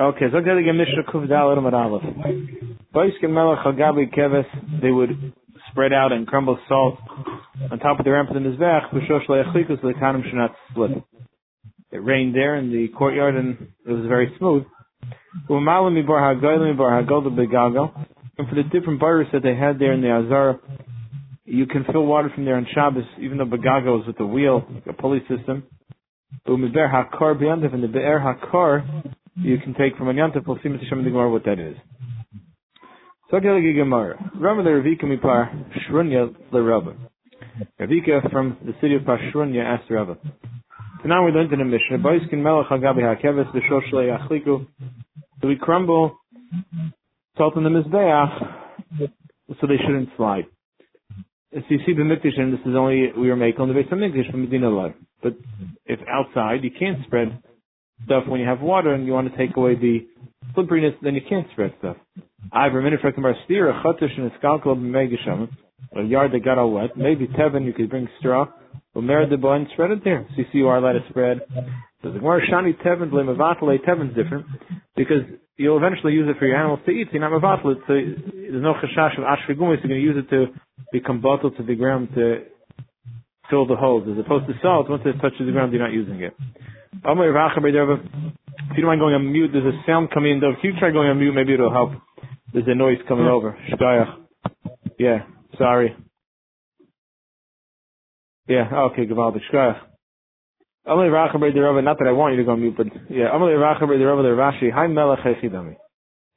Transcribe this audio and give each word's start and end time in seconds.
Okay, 0.00 0.26
so 0.32 0.40
get 0.40 0.56
again 0.56 0.78
Mishnah 0.78 1.12
Kuf 1.12 1.28
Dal 1.28 1.52
Adam 1.52 1.66
Aleph. 1.66 2.02
Boiskin 2.94 3.30
Melech 3.30 3.58
Hagabi 3.66 4.14
Keves, 4.14 4.46
they 4.80 4.90
would 4.90 5.34
spread 5.70 5.92
out 5.92 6.12
and 6.12 6.26
crumble 6.26 6.58
salt 6.68 6.98
on 7.70 7.78
top 7.80 7.98
of 7.98 8.04
the 8.04 8.10
ramp 8.10 8.30
of 8.30 8.34
the 8.34 8.40
Mizbech, 8.40 8.90
B'shosh 8.94 9.26
Le'achlikus 9.28 9.82
Le'kanim 9.82 10.24
should 10.24 10.34
not 10.34 10.54
split. 10.70 10.90
It 11.92 12.02
rained 12.04 12.34
there 12.34 12.56
in 12.56 12.70
the 12.70 12.88
courtyard 12.96 13.34
and 13.34 13.58
it 13.86 13.92
was 13.92 14.06
very 14.06 14.32
smooth. 14.38 14.64
And 15.48 15.64
for 18.48 18.54
the 18.54 18.62
different 18.72 19.00
bars 19.00 19.26
that 19.32 19.42
they 19.42 19.54
had 19.54 19.78
there 19.78 19.92
in 19.92 20.00
the 20.00 20.10
Azar, 20.10 20.60
you 21.50 21.66
can 21.66 21.84
fill 21.90 22.06
water 22.06 22.30
from 22.32 22.44
there 22.44 22.54
on 22.54 22.66
Shabbos, 22.72 23.04
even 23.20 23.38
though 23.38 23.44
Begago 23.44 24.00
is 24.00 24.06
with 24.06 24.18
the 24.18 24.26
wheel, 24.26 24.62
a 24.88 24.92
pulley 24.92 25.20
system. 25.28 25.64
And 26.46 26.62
the 26.64 27.88
Be'er 27.92 28.20
HaKar, 28.20 29.14
you 29.36 29.58
can 29.58 29.74
take 29.74 29.96
from 29.96 30.06
Anyantif, 30.06 30.46
we'll 30.46 30.58
see 30.62 30.68
the 30.68 30.78
Gemara 30.78 31.28
what 31.30 31.44
that 31.44 31.58
is. 31.58 31.76
So 33.30 33.38
Geligi 33.38 33.74
Gemara. 33.74 34.32
Rama 34.36 34.62
the 34.62 34.70
Ravika 34.70 35.04
Mipar 35.04 35.72
Shrunya 35.88 36.34
the 36.52 36.62
Rabba. 36.62 36.94
Ravika 37.80 38.30
from 38.30 38.56
the 38.64 38.72
city 38.80 38.94
of 38.94 39.02
Pashrunya 39.02 39.64
asked 39.64 39.90
Rabba. 39.90 40.18
So 41.02 41.08
now 41.08 41.24
we're 41.24 41.32
learning 41.32 41.58
the 41.58 41.64
Mishnah. 41.64 41.98
Boiskin 41.98 42.42
Melech 42.42 42.68
Hagabi 42.68 43.02
HaKeves 43.02 43.52
B'Shosh 43.52 43.92
Le'achliku. 43.92 44.66
So 45.40 45.48
we 45.48 45.56
crumble 45.56 46.16
salt 47.36 47.56
in 47.56 47.64
the 47.64 47.70
Mizbeach 47.70 48.50
so 49.60 49.66
they 49.66 49.78
shouldn't 49.84 50.10
slide. 50.16 50.44
So 51.52 51.60
you 51.68 51.78
see 51.84 51.94
the 51.94 52.02
and 52.02 52.52
this 52.52 52.60
is 52.60 52.76
only, 52.76 53.10
we 53.16 53.28
were 53.28 53.34
making 53.34 53.60
on 53.60 53.68
the 53.68 53.74
base 53.74 53.86
of 53.90 53.98
Mikdash 53.98 54.30
from 54.30 54.42
Medina 54.42 54.70
Lai. 54.70 54.94
But 55.20 55.34
if 55.84 55.98
outside, 56.08 56.62
you 56.62 56.70
can't 56.70 57.04
spread 57.06 57.42
stuff 58.04 58.24
when 58.28 58.40
you 58.40 58.46
have 58.46 58.60
water 58.60 58.94
and 58.94 59.04
you 59.04 59.12
want 59.12 59.30
to 59.30 59.36
take 59.36 59.56
away 59.56 59.74
the 59.74 60.06
slipperiness, 60.54 60.94
then 61.02 61.16
you 61.16 61.22
can't 61.28 61.48
spread 61.50 61.74
stuff. 61.80 61.96
I 62.52 62.64
have 62.64 62.74
a 62.74 62.80
minute 62.80 63.00
for 63.00 63.10
Kamar 63.10 63.34
steer, 63.44 63.68
a 63.68 63.82
chotish 63.82 64.16
and 64.16 64.30
a 64.30 64.38
skalkal 64.38 64.76
b'megasham, 64.76 65.48
a 65.96 66.02
yard 66.02 66.32
that 66.32 66.44
got 66.44 66.58
all 66.58 66.70
wet. 66.70 66.96
Maybe 66.96 67.26
Tevin, 67.26 67.66
you 67.66 67.72
could 67.72 67.90
bring 67.90 68.08
straw, 68.20 68.46
or 68.94 69.02
merid 69.02 69.30
the 69.30 69.36
boy 69.36 69.58
spread 69.72 69.90
it 69.90 70.04
there. 70.04 70.24
So 70.30 70.34
you 70.36 70.44
see 70.52 70.58
you 70.58 70.68
are 70.68 70.78
allowed 70.78 70.92
to 70.92 71.08
spread. 71.08 71.40
So 72.02 72.12
the 72.12 72.20
Gemara 72.20 72.46
Shani 72.48 72.80
Tevin, 72.80 73.10
blame 73.10 73.26
Mavatale, 73.26 73.84
Tevin's 73.84 74.14
different, 74.14 74.46
because 74.96 75.24
you'll 75.56 75.76
eventually 75.76 76.12
use 76.12 76.28
it 76.28 76.38
for 76.38 76.46
your 76.46 76.56
animals 76.56 76.80
to 76.86 76.90
eat, 76.90 77.08
you're 77.12 77.20
not 77.20 77.32
Mavatale, 77.32 77.74
so 77.86 77.92
there's 77.92 78.62
no 78.62 78.74
chashash 78.74 79.18
of 79.18 79.24
ashfigumis, 79.24 79.82
you're 79.82 79.88
going 79.88 80.00
to 80.00 80.00
use 80.00 80.16
it 80.16 80.30
to 80.30 80.46
become 80.92 81.20
bottled 81.20 81.56
to 81.56 81.62
the 81.62 81.74
ground 81.74 82.08
to 82.14 82.44
fill 83.48 83.66
the 83.66 83.76
holes, 83.76 84.08
as 84.10 84.18
opposed 84.24 84.46
to 84.46 84.54
salt, 84.62 84.88
once 84.88 85.02
it 85.04 85.20
touches 85.20 85.44
the 85.44 85.52
ground, 85.52 85.72
you're 85.72 85.82
not 85.82 85.92
using 85.92 86.20
it. 86.22 86.34
If 87.02 88.76
you 88.76 88.82
don't 88.82 88.86
mind 88.86 89.00
going 89.00 89.14
on 89.14 89.32
mute, 89.32 89.50
there's 89.52 89.64
a 89.74 89.82
sound 89.86 90.10
coming 90.12 90.32
in. 90.32 90.38
If 90.38 90.62
you 90.62 90.72
try 90.78 90.90
going 90.90 91.08
on 91.08 91.18
mute, 91.18 91.32
maybe 91.34 91.54
it'll 91.54 91.72
help. 91.72 91.92
There's 92.52 92.66
a 92.68 92.74
noise 92.74 92.98
coming 93.08 93.26
over. 93.26 93.56
Yeah, 94.98 95.24
sorry. 95.56 95.96
Yeah, 98.48 98.68
okay, 98.90 99.06
Gavaldik. 99.06 99.40
Shkayach. 99.52 99.80
Amalei 100.86 101.12
Rava, 101.12 101.82
not 101.82 101.98
that 101.98 102.08
I 102.08 102.12
want 102.12 102.34
you 102.34 102.38
to 102.38 102.44
go 102.44 102.56
mute, 102.56 102.74
but 102.76 102.86
yeah, 103.10 103.28
Amalei 103.34 103.54
the 103.98 104.04
Rava 104.06 104.22
the 104.22 104.70
Hi 104.74 104.86
Melech. 104.86 105.18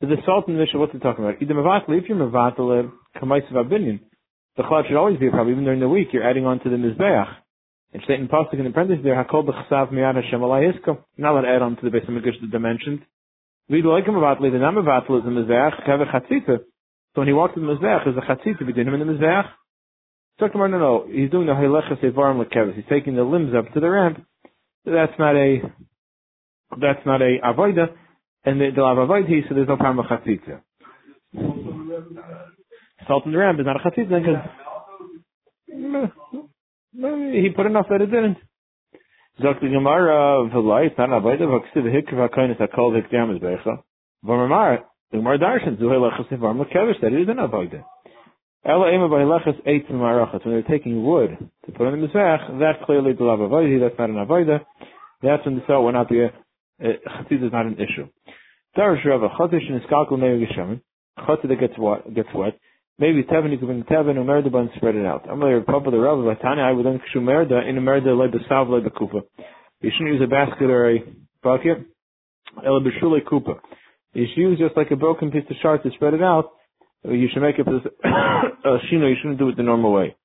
The 0.02 0.08
the 0.08 0.52
Mishnah, 0.52 0.80
what's 0.80 0.94
it 0.94 1.00
talking 1.00 1.24
about? 1.24 1.42
If 1.42 1.48
you're 1.48 2.18
Mavatli, 2.18 2.92
Kamaisav 3.16 3.54
Abinyan, 3.54 4.02
the 4.58 4.64
chlad 4.64 4.88
should 4.88 4.98
always 4.98 5.18
be 5.18 5.28
a 5.28 5.32
problem, 5.32 5.54
even 5.54 5.64
during 5.64 5.80
the 5.80 5.88
week, 5.88 6.10
you're 6.12 6.30
adding 6.30 6.46
on 6.46 6.60
to 6.60 6.70
the 6.70 6.76
Mizbeach. 6.76 7.36
Steht 7.96 8.20
in 8.20 8.28
Pasuk 8.28 8.62
the 8.62 8.70
parenthesis 8.72 9.04
there, 9.04 9.24
Hakol 9.24 9.46
b'chsav 9.48 9.92
miyad 9.92 10.16
Hashem 10.16 10.44
add 10.44 11.62
on 11.62 11.76
to 11.78 11.82
the 11.84 11.92
base 11.92 12.02
of 12.02 12.08
the 12.08 12.14
name 12.14 12.28
of 12.28 12.36
is 12.36 12.42
the 12.52 12.58
Mizbeach. 15.30 16.60
So 17.16 17.22
when 17.22 17.28
he 17.28 17.34
walks 17.34 17.54
in 17.56 17.66
the 17.66 17.74
Mizbeach, 17.74 18.04
there's 18.04 18.18
a 18.18 18.22
chatzita 18.22 18.66
between 18.66 18.88
him 18.88 18.94
and 18.96 19.02
the 19.10 19.14
Mizbeach. 19.14 19.48
So 20.40 20.48
no, 20.48 20.68
no, 20.68 21.06
he's 21.08 21.30
doing 21.30 21.46
the 21.46 21.54
Halecha 21.54 22.04
Sevarim 22.04 22.44
Lekevis. 22.44 22.76
He's 22.76 22.86
taking 22.90 23.16
the 23.16 23.24
limbs 23.24 23.54
up 23.56 23.72
to 23.74 23.80
the 23.80 23.90
ramp. 23.90 24.26
That's 24.86 25.14
not 25.18 25.36
a, 25.36 25.62
that's 26.80 27.06
not 27.06 27.22
a 27.22 27.38
avoida. 27.44 27.88
And 28.46 28.60
the, 28.60 28.72
the 28.76 28.82
avoida, 28.82 29.48
so 29.48 29.56
there's 29.56 29.68
no 29.68 29.78
problem 29.78 29.98
with 29.98 30.08
chatzita. 30.08 30.62
Salt 33.08 33.26
in 33.26 33.32
the 33.32 33.38
ramp 33.38 33.60
is 33.60 33.66
not 33.66 33.78
a 33.78 33.90
chatzita 33.90 34.22
because, 34.22 36.10
he 37.42 37.50
put 37.56 37.66
enough 37.66 37.88
that 37.90 38.02
it 38.02 38.12
didn't. 38.12 38.38
Sagt 39.42 39.64
die 39.64 39.70
Gemara, 39.70 40.48
vielleicht, 40.52 41.00
dann 41.00 41.12
arbeite, 41.12 41.50
wo 41.50 41.60
ksiv 41.60 41.90
hikv 41.90 42.18
ha-koinis 42.18 42.60
ha-kol 42.60 42.94
hikdam 42.94 43.36
is 43.36 43.42
becha. 43.42 43.82
Vomar, 44.24 44.84
the 45.12 45.18
Gemara 45.18 45.40
darshan, 45.40 45.80
zu 45.80 45.86
helachas 45.86 46.30
varm 46.38 46.60
lekevish, 46.60 47.02
that 47.02 47.14
it 47.14 47.22
is 47.22 47.30
an 47.30 47.38
avoida. 47.38 47.84
When 48.66 50.54
they're 50.54 50.64
taking 50.64 51.04
wood 51.04 51.38
to 51.66 51.72
put 51.72 51.88
on 51.88 52.00
the 52.00 52.08
mizbeach, 52.08 52.60
that's 52.60 52.86
clearly 52.86 53.14
the 53.14 53.24
lav 53.24 53.40
avoida, 53.40 53.80
that's 53.80 54.00
not 54.00 54.10
an 54.10 54.16
avoida. 54.16 54.62
That's 55.22 55.46
when 55.46 55.56
the 55.56 55.64
cell 55.68 55.84
will 55.84 55.92
not 55.92 56.10
be 56.10 56.22
a, 56.22 56.26
uh, 56.26 56.30
uh, 56.82 56.88
chatzid 57.08 57.46
is 57.46 57.52
not 57.52 57.66
an 57.66 57.76
issue. 57.76 58.08
Darish 58.78 59.06
Rava, 59.06 59.30
chatish 59.40 59.70
and 59.70 59.82
iskalkul 59.82 60.20
meir 60.20 60.38
geshamin, 60.38 60.82
chatzid 61.20 61.50
that 61.50 61.60
gets 61.60 61.78
wet, 61.78 62.14
gets 62.14 62.30
wet, 62.34 62.60
Maybe 63.00 63.24
Tevin, 63.24 63.52
you 63.52 63.58
can 63.58 63.68
bring 63.68 63.84
Tevin, 63.84 64.18
Umerda, 64.18 64.56
and 64.56 64.70
spread 64.76 64.96
it 64.96 65.06
out. 65.06 65.28
I'm 65.30 65.40
like, 65.40 65.66
Papa 65.66 65.90
the 65.90 65.98
Rabbi, 65.98 66.22
Vatani, 66.22 66.60
I 66.60 66.72
would 66.72 66.86
then 66.86 67.02
Shumerda, 67.14 67.68
in 67.68 67.76
Umerda, 67.76 68.16
like 68.16 68.32
the 68.32 68.40
Sav, 68.48 68.70
like 68.70 68.84
the 68.84 68.92
Kupa. 68.92 69.22
You 69.82 69.92
shouldn't 69.92 70.14
use 70.14 70.22
a 70.24 70.28
basket 70.28 70.70
or 70.70 70.92
a 70.92 71.04
bucket. 71.42 71.86
El 72.64 72.82
Bishule 72.82 73.24
Kupa. 73.24 73.56
You 74.14 74.28
should 74.28 74.42
use 74.42 74.60
just 74.60 74.78
like 74.78 74.92
a 74.92 74.96
broken 74.96 75.32
piece 75.32 75.44
of 75.50 75.56
shard 75.62 75.82
to 75.84 75.90
spread 75.92 76.14
it 76.14 76.22
out. 76.22 76.52
You 77.04 77.28
should 77.34 77.42
make 77.42 77.60
it 77.60 77.68
as 77.68 77.82
a 78.64 78.78
shino, 78.92 79.10
you 79.10 79.16
shouldn't 79.22 79.40
do 79.40 79.50
it 79.50 79.58
the 79.58 79.64
normal 79.64 79.92
way. 79.92 80.16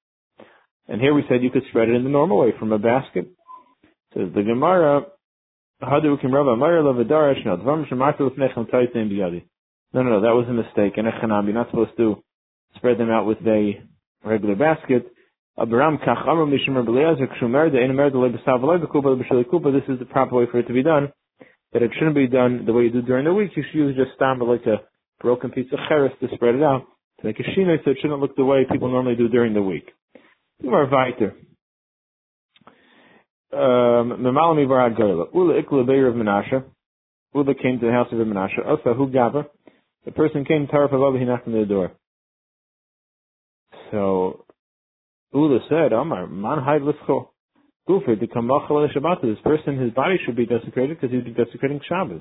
And 0.87 1.01
here 1.01 1.13
we 1.13 1.25
said 1.29 1.43
you 1.43 1.51
could 1.51 1.65
spread 1.71 1.89
it 1.89 1.95
in 1.95 2.05
the 2.05 2.11
normal 2.11 2.39
way 2.39 2.53
from 2.59 2.73
a 2.73 2.79
basket. 2.79 3.29
Says 4.15 4.29
the 4.35 4.43
Gemara, 4.43 5.07
Hadu 5.83 6.21
Kim 6.21 6.35
Rabba, 6.35 6.57
Mara 6.57 6.83
Lavadarash, 6.83 7.45
no, 7.45 7.57
Dvam 7.59 7.87
Shematu 7.89 8.21
Lefnechem 8.21 8.71
Taitem 8.71 9.11
Biyadi. 9.11 9.45
No, 9.93 10.03
no, 10.03 10.11
no, 10.11 10.21
that 10.21 10.35
was 10.35 10.47
a 10.49 10.53
mistake. 10.53 10.97
And 10.97 11.07
Echanam, 11.07 11.45
you're 11.45 11.55
not 11.55 11.71
supposed 11.71 11.97
to 11.99 12.23
spread 12.77 12.99
them 12.99 13.11
out 13.11 13.27
with 13.27 13.39
a 13.47 13.83
regular 14.25 14.55
basket. 14.55 15.07
This 15.57 15.65
is 15.65 15.71
the 19.99 20.07
proper 20.11 20.35
way 20.37 20.47
for 20.51 20.59
it 20.59 20.67
to 20.69 20.73
be 20.73 20.83
done. 20.83 21.13
That 21.73 21.83
it 21.83 21.91
shouldn't 21.95 22.15
be 22.15 22.29
done 22.29 22.65
the 22.65 22.73
way 22.73 22.85
you 22.85 22.91
do 22.91 23.03
during 23.03 23.25
the 23.25 23.35
week. 23.35 23.51
You 23.57 23.65
should 23.71 23.79
use 23.79 23.97
just 23.97 24.13
stam 24.15 24.39
like 24.41 24.65
a 24.67 24.88
broken 25.21 25.51
piece 25.51 25.67
of 25.73 25.79
cheres 25.89 26.13
to 26.21 26.29
spread 26.35 26.55
it 26.55 26.63
out 26.63 26.87
to 27.21 27.27
make 27.27 27.39
a 27.41 27.43
shina, 27.43 27.83
so 27.85 27.91
it 27.91 27.99
shouldn't 28.01 28.21
look 28.21 28.37
the 28.37 28.45
way 28.45 28.67
people 28.71 28.89
normally 28.89 29.17
do 29.17 29.29
during 29.29 29.55
the 29.55 29.63
week. 29.63 29.89
More 30.63 30.89
weiter. 30.91 31.35
Um, 33.53 34.21
Memalami 34.21 34.67
varad 34.67 34.99
goyla. 34.99 35.35
Ula 35.35 35.63
ikla 35.63 35.87
beir 35.87 36.09
of 36.09 36.15
Menashe. 36.15 36.65
Ula 37.35 37.55
came 37.55 37.81
to 37.81 37.87
the 37.87 37.93
house 37.93 38.09
of 38.13 38.19
Menashe. 38.19 38.65
Osa 38.67 38.95
hu 38.95 39.11
gaba. 39.11 39.47
The 40.05 40.13
person 40.13 40.45
came, 40.45 40.67
taraf 40.67 41.19
he 41.19 41.25
knocked 41.25 41.47
on 41.47 41.55
the 41.55 41.65
door. 41.65 41.93
So 43.91 44.45
Ula 45.33 45.61
said, 45.69 45.93
Omar, 45.93 46.27
man 46.27 46.63
haid 46.65 46.83
l'scho. 46.83 47.31
Gufer, 47.89 48.21
the 48.21 48.27
kamachal 48.27 48.87
Shabbat, 48.93 49.23
this 49.23 49.39
person, 49.43 49.79
his 49.79 49.93
body 49.93 50.17
should 50.25 50.37
be 50.37 50.45
desecrated 50.45 51.01
because 51.01 51.15
he'd 51.15 51.25
be 51.25 51.33
desecrating 51.33 51.81
Shabbos. 51.89 52.21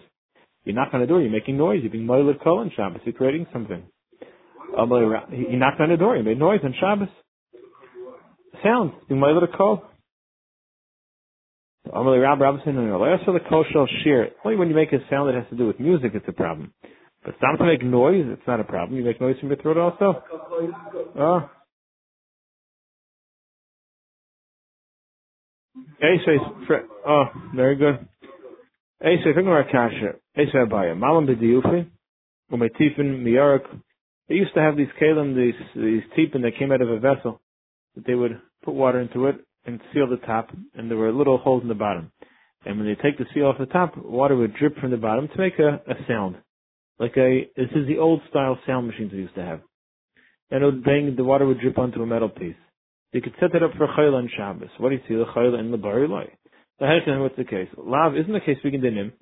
You're 0.67 0.75
knocking 0.75 0.95
on 0.95 0.99
the 0.99 1.07
door, 1.07 1.21
you're 1.21 1.31
making 1.31 1.55
noise, 1.55 1.79
you're 1.81 1.89
being 1.89 2.05
kol 2.43 2.59
on 2.59 2.69
Shabbos, 2.75 2.99
you're 3.05 3.13
creating 3.13 3.47
something. 3.53 3.83
Oh, 4.77 4.85
he 5.31 5.55
knocked 5.55 5.79
on 5.79 5.89
the 5.89 5.95
door, 5.95 6.17
he 6.17 6.21
made 6.23 6.37
noise 6.37 6.59
on 6.61 6.75
Shabbos. 6.77 7.07
Sound, 8.61 8.91
being 9.07 9.21
moilet 9.21 9.55
kol. 9.55 9.83
Amalei 11.87 12.21
Rab 12.21 12.41
Robinson, 12.41 12.75
no, 12.75 12.99
last 12.99 13.23
for 13.23 13.31
the 13.31 13.39
kol 13.49 13.63
shall 13.71 13.87
shear. 14.03 14.31
Only 14.43 14.57
when 14.57 14.67
you 14.67 14.75
make 14.75 14.91
a 14.91 14.97
sound 15.09 15.29
that 15.29 15.35
has 15.35 15.49
to 15.51 15.55
do 15.55 15.67
with 15.67 15.79
music, 15.79 16.11
it's 16.13 16.27
a 16.27 16.33
problem. 16.33 16.73
But 17.23 17.35
stop 17.37 17.57
to 17.59 17.65
make 17.65 17.81
noise, 17.81 18.25
it's 18.27 18.45
not 18.45 18.59
a 18.59 18.65
problem. 18.65 18.99
You 18.99 19.05
make 19.05 19.21
noise 19.21 19.39
from 19.39 19.47
your 19.47 19.61
throat 19.61 19.77
also? 19.77 20.21
Ah. 21.17 21.17
Oh. 21.17 21.49
Eisei, 26.03 26.37
oh, 27.07 27.25
very 27.55 27.77
good. 27.77 28.05
Eisei, 29.01 29.33
think 29.33 29.47
about 29.47 29.71
kasha. 29.71 30.15
Eisei 30.37 30.67
abaya. 30.67 30.95
Malam 30.95 31.25
b'diyufi, 31.25 31.87
umetifin 32.51 33.23
miyarak. 33.23 33.65
They 34.29 34.35
used 34.35 34.53
to 34.53 34.61
have 34.61 34.77
these 34.77 34.87
kalim, 35.01 35.35
these, 35.35 35.55
these 35.75 36.03
tipin 36.15 36.43
that 36.43 36.57
came 36.59 36.71
out 36.71 36.81
of 36.81 36.89
a 36.89 36.99
vessel, 36.99 37.41
that 37.95 38.05
they 38.05 38.13
would 38.13 38.39
put 38.63 38.75
water 38.75 39.01
into 39.01 39.25
it 39.27 39.35
and 39.65 39.79
seal 39.93 40.07
the 40.07 40.17
top, 40.17 40.49
and 40.75 40.91
there 40.91 40.97
were 40.97 41.11
little 41.11 41.37
holes 41.37 41.63
in 41.63 41.69
the 41.69 41.75
bottom. 41.75 42.11
And 42.65 42.77
when 42.77 42.87
they 42.87 42.95
take 42.95 43.17
the 43.17 43.25
seal 43.33 43.45
off 43.45 43.57
the 43.57 43.65
top, 43.65 43.97
water 43.97 44.35
would 44.35 44.53
drip 44.55 44.77
from 44.77 44.91
the 44.91 44.97
bottom 44.97 45.27
to 45.27 45.37
make 45.39 45.57
a, 45.57 45.81
a 45.89 45.95
sound. 46.07 46.35
Like 46.99 47.17
a, 47.17 47.49
this 47.55 47.69
is 47.75 47.87
the 47.87 47.97
old 47.97 48.21
style 48.29 48.59
sound 48.67 48.87
machines 48.87 49.11
we 49.11 49.19
used 49.19 49.35
to 49.35 49.43
have. 49.43 49.61
And 50.51 50.61
it 50.61 50.65
would 50.65 50.83
bang, 50.83 51.15
the 51.15 51.23
water 51.23 51.45
would 51.45 51.59
drip 51.59 51.77
onto 51.77 52.01
a 52.01 52.05
metal 52.05 52.29
piece. 52.29 52.55
You 53.11 53.21
could 53.21 53.35
set 53.39 53.55
it 53.55 53.63
up 53.63 53.71
for 53.77 53.87
Chayla 53.87 54.19
and 54.19 54.29
Shabbos. 54.35 54.69
What 54.77 54.89
do 54.89 54.95
you 54.95 55.01
see? 55.07 55.15
The 55.15 55.25
Chayla 55.35 55.59
and 55.59 55.73
the 55.73 55.77
Barilai. 55.77 56.29
The 56.79 57.19
what's 57.19 57.35
the 57.37 57.43
case? 57.43 57.69
Lav, 57.77 58.15
isn't 58.15 58.31
the 58.31 58.39
case 58.39 58.57
speaking 58.59 58.81
to 58.81 58.91
him 58.91 59.13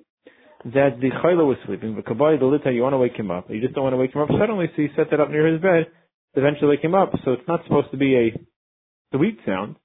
that 0.74 0.98
the 1.00 1.10
Chayla 1.22 1.46
was 1.46 1.56
sleeping, 1.66 1.94
but 1.94 2.06
Kabbalah, 2.06 2.38
the 2.38 2.46
Lita, 2.46 2.72
you 2.72 2.82
want 2.82 2.94
to 2.94 2.98
wake 2.98 3.16
him 3.16 3.30
up. 3.30 3.48
You 3.48 3.60
just 3.60 3.74
don't 3.74 3.84
want 3.84 3.94
to 3.94 3.98
wake 3.98 4.14
him 4.14 4.22
up 4.22 4.28
suddenly, 4.38 4.66
so 4.74 4.82
you 4.82 4.88
set 4.96 5.10
that 5.10 5.20
up 5.20 5.30
near 5.30 5.46
his 5.46 5.60
bed 5.60 5.86
eventually 6.36 6.68
wake 6.68 6.84
him 6.84 6.94
up. 6.94 7.12
So 7.24 7.32
it's 7.32 7.48
not 7.48 7.64
supposed 7.64 7.90
to 7.90 7.96
be 7.96 8.14
a 8.16 9.16
sweet 9.16 9.38
sound. 9.44 9.76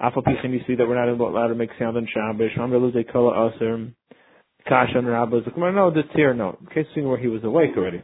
Afal 0.00 0.24
Pichin, 0.24 0.52
you 0.52 0.60
see 0.66 0.74
that 0.74 0.86
we're 0.86 0.98
not 0.98 1.08
allowed 1.08 1.48
to 1.48 1.54
make 1.54 1.70
sound 1.78 1.96
on 1.96 2.08
Shabbos. 2.12 2.50
Ramra 2.58 2.80
Luze 2.80 3.10
Kala 3.12 3.50
Aser. 3.54 3.92
Kasha 4.68 4.98
and 4.98 5.08
Rabbas. 5.08 5.44
No, 5.56 5.90
this 5.90 6.04
here, 6.14 6.34
no. 6.34 6.58
In 6.60 6.66
case 6.66 6.86
where 6.96 7.18
he 7.18 7.28
was 7.28 7.42
awake 7.44 7.70
already. 7.76 8.02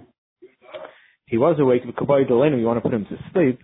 He 1.26 1.36
was 1.36 1.56
awake, 1.58 1.82
but 1.84 1.96
Kabbalah, 1.96 2.24
the 2.26 2.56
you 2.56 2.66
want 2.66 2.78
to 2.78 2.80
put 2.80 2.94
him 2.94 3.06
to 3.06 3.18
sleep. 3.32 3.60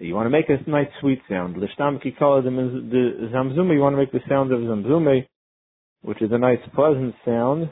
You 0.00 0.14
want 0.14 0.26
to 0.26 0.30
make 0.30 0.48
a 0.48 0.70
nice 0.70 0.88
sweet 1.00 1.20
sound. 1.28 1.56
Lishtam 1.56 2.02
kikala 2.02 2.42
the 2.42 3.30
zamzume. 3.34 3.74
You 3.74 3.80
want 3.80 3.94
to 3.94 3.98
make 3.98 4.12
the 4.12 4.20
sound 4.28 4.52
of 4.52 4.60
zamzume, 4.60 5.26
which 6.02 6.20
is 6.22 6.30
a 6.32 6.38
nice 6.38 6.58
pleasant 6.74 7.14
sound. 7.24 7.70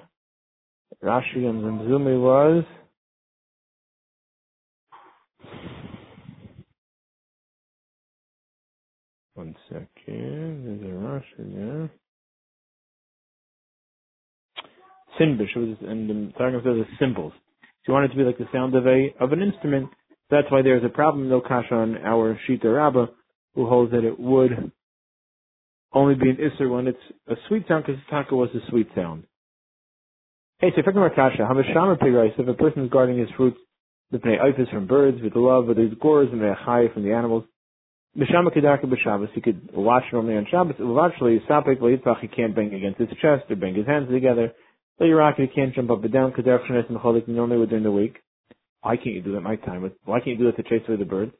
Rashi 1.02 1.44
and 1.44 1.62
zamzume 1.62 2.20
was. 2.20 2.64
One 9.34 9.54
second. 9.68 9.86
There's 10.06 10.82
a 10.82 10.94
Rashi 10.96 11.54
there. 11.54 11.90
Sinbish 15.20 15.56
was, 15.56 15.76
and 15.82 16.08
the 16.08 16.32
Targum 16.38 16.60
says 16.64 16.74
it's 16.78 16.98
cymbals. 16.98 17.32
If 17.82 17.88
you 17.88 17.94
want 17.94 18.06
it 18.06 18.08
to 18.08 18.16
be 18.16 18.24
like 18.24 18.38
the 18.38 18.48
sound 18.52 18.74
of 18.74 18.86
a 18.86 19.14
of 19.20 19.32
an 19.32 19.42
instrument, 19.42 19.90
that's 20.30 20.50
why 20.50 20.62
there's 20.62 20.84
a 20.84 20.88
problem, 20.88 21.28
no 21.28 21.40
kasha 21.40 21.74
on 21.74 21.98
our 21.98 22.38
Shita 22.48 22.74
Rabbah, 22.74 23.06
who 23.54 23.66
holds 23.66 23.92
that 23.92 24.04
it 24.04 24.18
would 24.18 24.72
only 25.92 26.14
be 26.14 26.30
an 26.30 26.36
Isser 26.36 26.70
when 26.70 26.88
it's 26.88 26.98
a 27.28 27.34
sweet 27.48 27.66
sound, 27.68 27.84
because 27.86 28.00
the 28.00 28.10
Taka 28.10 28.34
was 28.34 28.50
a 28.54 28.70
sweet 28.70 28.88
sound. 28.94 29.24
Hey, 30.58 30.72
so 30.74 30.80
if 30.80 30.86
a 30.86 32.54
person 32.54 32.84
is 32.84 32.90
guarding 32.90 33.18
his 33.18 33.28
fruits, 33.36 33.58
the 34.10 34.16
Pnei 34.16 34.40
Eifis 34.40 34.70
from 34.70 34.86
birds, 34.86 35.20
with 35.22 35.36
love, 35.36 35.66
with 35.66 35.76
his 35.76 35.92
gores, 36.00 36.30
and 36.32 36.40
the 36.40 36.54
Achai 36.54 36.94
from 36.94 37.02
the 37.04 37.12
animals, 37.12 37.44
B'shama 38.16 38.48
Kedaka 38.56 38.86
B'Shabbos, 38.86 39.28
he 39.34 39.42
could 39.42 39.68
watch 39.74 40.04
normally 40.14 40.38
on 40.38 40.46
Shabbos, 40.50 40.76
eventually, 40.78 41.42
Sapek 41.46 41.78
Le'itzach, 41.80 42.20
he 42.20 42.28
can't 42.28 42.56
bang 42.56 42.72
against 42.72 42.98
his 42.98 43.10
chest 43.20 43.50
or 43.50 43.56
bang 43.56 43.74
his 43.74 43.84
hands 43.86 44.08
together, 44.10 44.54
Le'Yirak, 44.98 45.34
he 45.38 45.46
can't 45.46 45.74
jump 45.74 45.90
up 45.90 46.02
and 46.02 46.12
down, 46.12 46.32
Kedar 46.32 46.60
Shnes 46.66 46.88
and 46.88 46.98
Cholik, 47.00 47.28
normally 47.28 47.58
within 47.58 47.82
the 47.82 47.92
week. 47.92 48.16
Why 48.80 48.96
can't 48.96 49.14
you 49.14 49.20
do 49.20 49.32
that 49.32 49.42
my 49.42 49.56
time? 49.56 49.92
Why 50.06 50.20
can't 50.20 50.38
you 50.38 50.38
do 50.38 50.44
that 50.46 50.56
to 50.56 50.62
chase 50.62 50.88
away 50.88 50.96
the 50.96 51.04
bird? 51.04 51.32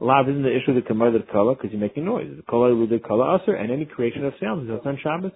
Lav 0.00 0.30
isn't 0.30 0.42
the 0.42 0.56
issue 0.56 0.70
of 0.70 0.76
the 0.76 0.88
kamar 0.88 1.14
of 1.14 1.28
color 1.30 1.54
because 1.54 1.72
you're 1.72 1.80
making 1.80 2.06
noise. 2.06 2.32
The 2.34 2.42
color 2.42 2.74
with 2.74 2.88
the 2.88 3.00
color 3.00 3.34
usher 3.34 3.54
and 3.54 3.70
any 3.70 3.84
creation 3.84 4.24
of 4.24 4.32
sounds 4.40 4.70
is 4.70 4.80
on 4.86 4.98
Shabbos. 5.02 5.32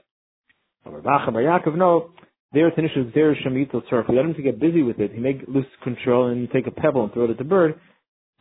No, 0.86 2.10
there 2.52 2.68
it's 2.68 2.78
an 2.78 2.84
issue. 2.84 3.10
There 3.14 3.32
is 3.32 3.38
shemitel 3.46 3.82
surf. 3.90 4.06
We 4.08 4.16
let 4.16 4.24
him 4.24 4.34
to 4.34 4.42
get 4.42 4.60
busy 4.60 4.82
with 4.82 4.98
it. 4.98 5.12
He 5.12 5.18
may 5.18 5.40
lose 5.46 5.66
control 5.82 6.28
and 6.28 6.50
take 6.50 6.66
a 6.66 6.70
pebble 6.70 7.04
and 7.04 7.12
throw 7.12 7.24
it 7.24 7.30
at 7.30 7.38
the 7.38 7.44
bird. 7.44 7.80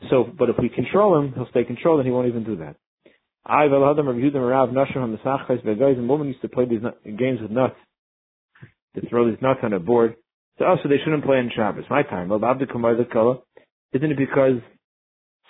So, 0.10 0.26
but 0.38 0.50
if 0.50 0.56
we 0.62 0.70
control 0.70 1.20
him, 1.20 1.34
he'll 1.34 1.50
stay 1.50 1.64
controlled 1.64 2.00
and 2.00 2.08
he 2.08 2.12
won't 2.14 2.28
even 2.28 2.44
do 2.44 2.58
that. 2.58 2.76
I 3.46 3.68
velhadam 3.68 4.08
Rav 4.08 4.16
Yehuda 4.16 4.50
Rav 4.50 4.70
Nashim 4.70 5.18
Sachais 5.24 5.64
guys 5.80 5.98
and 5.98 6.10
women 6.10 6.28
used 6.28 6.42
to 6.42 6.50
play 6.50 6.66
these 6.66 6.82
games 7.18 7.42
with 7.42 7.52
nuts 7.52 7.76
to 8.96 9.08
throw 9.10 9.30
these 9.30 9.42
nuts 9.42 9.60
on 9.64 9.74
a 9.74 9.80
board. 9.80 10.16
So 10.58 10.66
oh, 10.66 10.70
also 10.70 10.88
they 10.88 10.98
shouldn't 11.04 11.26
play 11.26 11.38
on 11.38 11.52
Shabbos. 11.56 11.84
My 11.90 12.04
time. 12.04 12.32
Isn't 12.32 14.12
it 14.12 14.18
because 14.18 14.62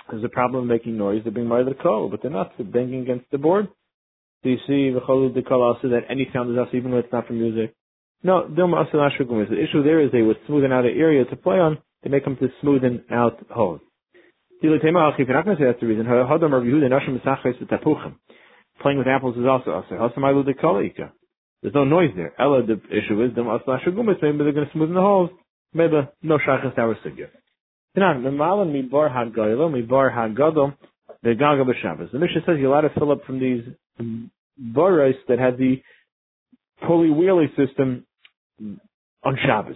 there's 0.10 0.24
a 0.24 0.30
problem 0.30 0.68
making 0.68 0.98
noise? 0.98 1.22
They're 1.24 1.32
being 1.32 1.48
the 1.48 1.76
Kala, 1.82 2.10
but 2.10 2.22
they're 2.22 2.32
not. 2.32 2.52
They're 2.58 2.66
banging 2.66 3.02
against 3.02 3.30
the 3.32 3.38
board. 3.38 3.68
So 4.44 4.50
you 4.50 4.58
see 4.68 4.92
the 4.92 5.02
Kala 5.48 5.74
also 5.74 5.90
that 5.90 6.02
any 6.10 6.28
sound 6.34 6.52
is 6.52 6.58
also 6.58 6.76
even 6.76 6.92
when 6.92 7.04
it's 7.04 7.14
not 7.14 7.28
from 7.28 7.40
music. 7.40 7.76
No, 8.26 8.50
Dilma 8.50 8.88
Asal 8.88 9.08
The 9.18 9.64
issue 9.64 9.84
there 9.84 10.02
is 10.02 10.12
they 10.12 10.24
would 10.24 10.38
smoothen 10.50 10.74
out 10.74 10.84
an 10.84 10.98
area 10.98 11.26
to 11.26 11.36
play 11.36 11.58
on. 11.58 11.78
They 12.02 12.10
make 12.10 12.24
them 12.24 12.36
to 12.38 12.48
smoothen 12.64 13.04
out 13.12 13.38
holes. 13.52 13.82
If 14.64 14.84
you're 14.84 15.28
not 15.28 15.46
going 15.46 15.58
to 15.58 15.62
say 15.62 15.68
that's 15.68 15.80
the 15.80 15.86
reason, 15.86 16.08
playing 18.82 18.98
with 18.98 19.08
apples 19.08 19.38
is 19.38 19.46
also 19.46 19.72
also. 19.72 20.12
There's 21.62 21.76
no 21.76 21.84
noise 21.84 22.10
there. 22.16 22.34
Ella, 22.40 22.64
the 22.66 22.82
issue 22.90 23.24
is, 23.24 23.32
maybe 23.36 23.46
they're 23.46 24.52
going 24.54 24.68
to 24.68 24.76
smoothen 24.76 24.96
the 24.96 25.02
holes. 25.02 25.30
Maybe 25.72 25.94
no 26.24 26.40
shachas 26.40 26.76
our 26.80 26.96
sugya. 27.06 27.28
Tanan, 27.96 28.24
the 31.22 31.36
gaga 31.36 31.64
Mishnah 31.64 32.42
says 32.46 32.56
you're 32.60 32.72
allowed 32.72 32.82
to 32.82 32.90
fill 33.00 33.12
up 33.12 33.24
from 33.26 33.40
these 33.40 33.62
baras 34.58 35.16
that 35.28 35.38
have 35.38 35.58
the 35.58 35.82
pulley 36.88 37.10
wheelie 37.10 37.56
system 37.56 38.06
on 38.60 39.38
Shabbos. 39.46 39.76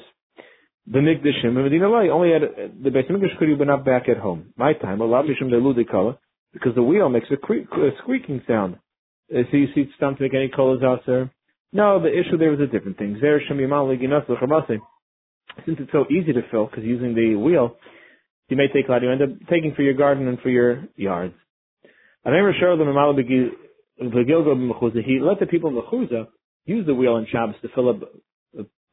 The 0.87 0.99
Mikdashim 0.99 1.45
and 1.45 1.63
Medina 1.63 1.89
Lai 1.89 2.07
only 2.07 2.31
had 2.31 2.41
the 2.83 2.89
base 2.89 3.05
Mikdash 3.09 3.37
could 3.37 3.49
have 3.49 3.59
been 3.59 3.69
up 3.69 3.85
back 3.85 4.09
at 4.09 4.17
home. 4.17 4.53
My 4.57 4.73
time, 4.73 5.01
a 5.01 5.05
lot 5.05 5.25
of 5.29 5.87
color 5.91 6.17
because 6.53 6.73
the 6.75 6.83
wheel 6.83 7.09
makes 7.09 7.27
a, 7.29 7.35
a 7.35 7.91
squeaking 8.01 8.41
sound. 8.47 8.77
Uh, 9.31 9.43
so 9.51 9.57
you 9.57 9.67
see 9.75 9.81
it's 9.81 9.91
time 9.99 10.15
to 10.15 10.23
make 10.23 10.33
any 10.33 10.49
colors 10.49 10.81
out 10.83 11.01
there. 11.05 11.31
No, 11.71 12.01
the 12.01 12.09
issue 12.09 12.37
there 12.37 12.49
was 12.49 12.59
a 12.59 12.65
different 12.65 12.97
thing. 12.97 13.19
Since 15.65 15.79
it's 15.79 15.91
so 15.91 16.05
easy 16.09 16.33
to 16.33 16.41
fill, 16.49 16.65
because 16.65 16.83
using 16.83 17.13
the 17.13 17.35
wheel, 17.35 17.77
you 18.49 18.57
may 18.57 18.67
take 18.67 18.87
a 18.87 18.91
lot. 18.91 19.03
You 19.03 19.11
end 19.11 19.21
up 19.21 19.29
taking 19.49 19.75
for 19.75 19.83
your 19.83 19.93
garden 19.93 20.27
and 20.27 20.39
for 20.39 20.49
your 20.49 20.87
yards. 20.95 21.35
He 22.25 22.31
let 22.31 22.41
the 25.39 25.45
people 25.49 25.69
in 25.69 25.75
Mechuza 25.75 26.27
use 26.65 26.85
the 26.85 26.95
wheel 26.95 27.15
in 27.17 27.27
Shabbos 27.31 27.55
to 27.61 27.69
fill 27.75 27.89
up 27.89 28.01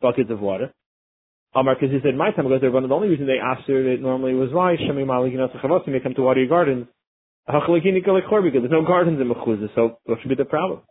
buckets 0.01 0.31
of 0.31 0.41
water. 0.41 0.73
Amar, 1.55 1.77
he 1.81 1.89
said, 2.03 2.15
my 2.17 2.33
time 2.33 2.47
ago, 2.47 2.59
the 2.59 2.95
only 2.95 3.09
reason 3.09 3.27
they 3.27 3.39
asked 3.39 3.69
it 3.69 4.01
normally 4.03 4.35
was 4.35 4.53
why 4.53 4.77
Shemi 4.77 5.07
Malik 5.07 5.33
may 5.89 6.01
come 6.01 6.15
to 6.15 6.23
water 6.23 6.41
your 6.41 6.49
gardens. 6.49 6.87
Because 7.47 7.69
there's 7.69 8.71
no 8.71 8.85
gardens 8.85 9.21
in 9.21 9.29
Mechuza, 9.29 9.69
so 9.75 9.99
what 10.05 10.19
should 10.21 10.29
be 10.29 10.35
the 10.35 10.45
problem? 10.45 10.83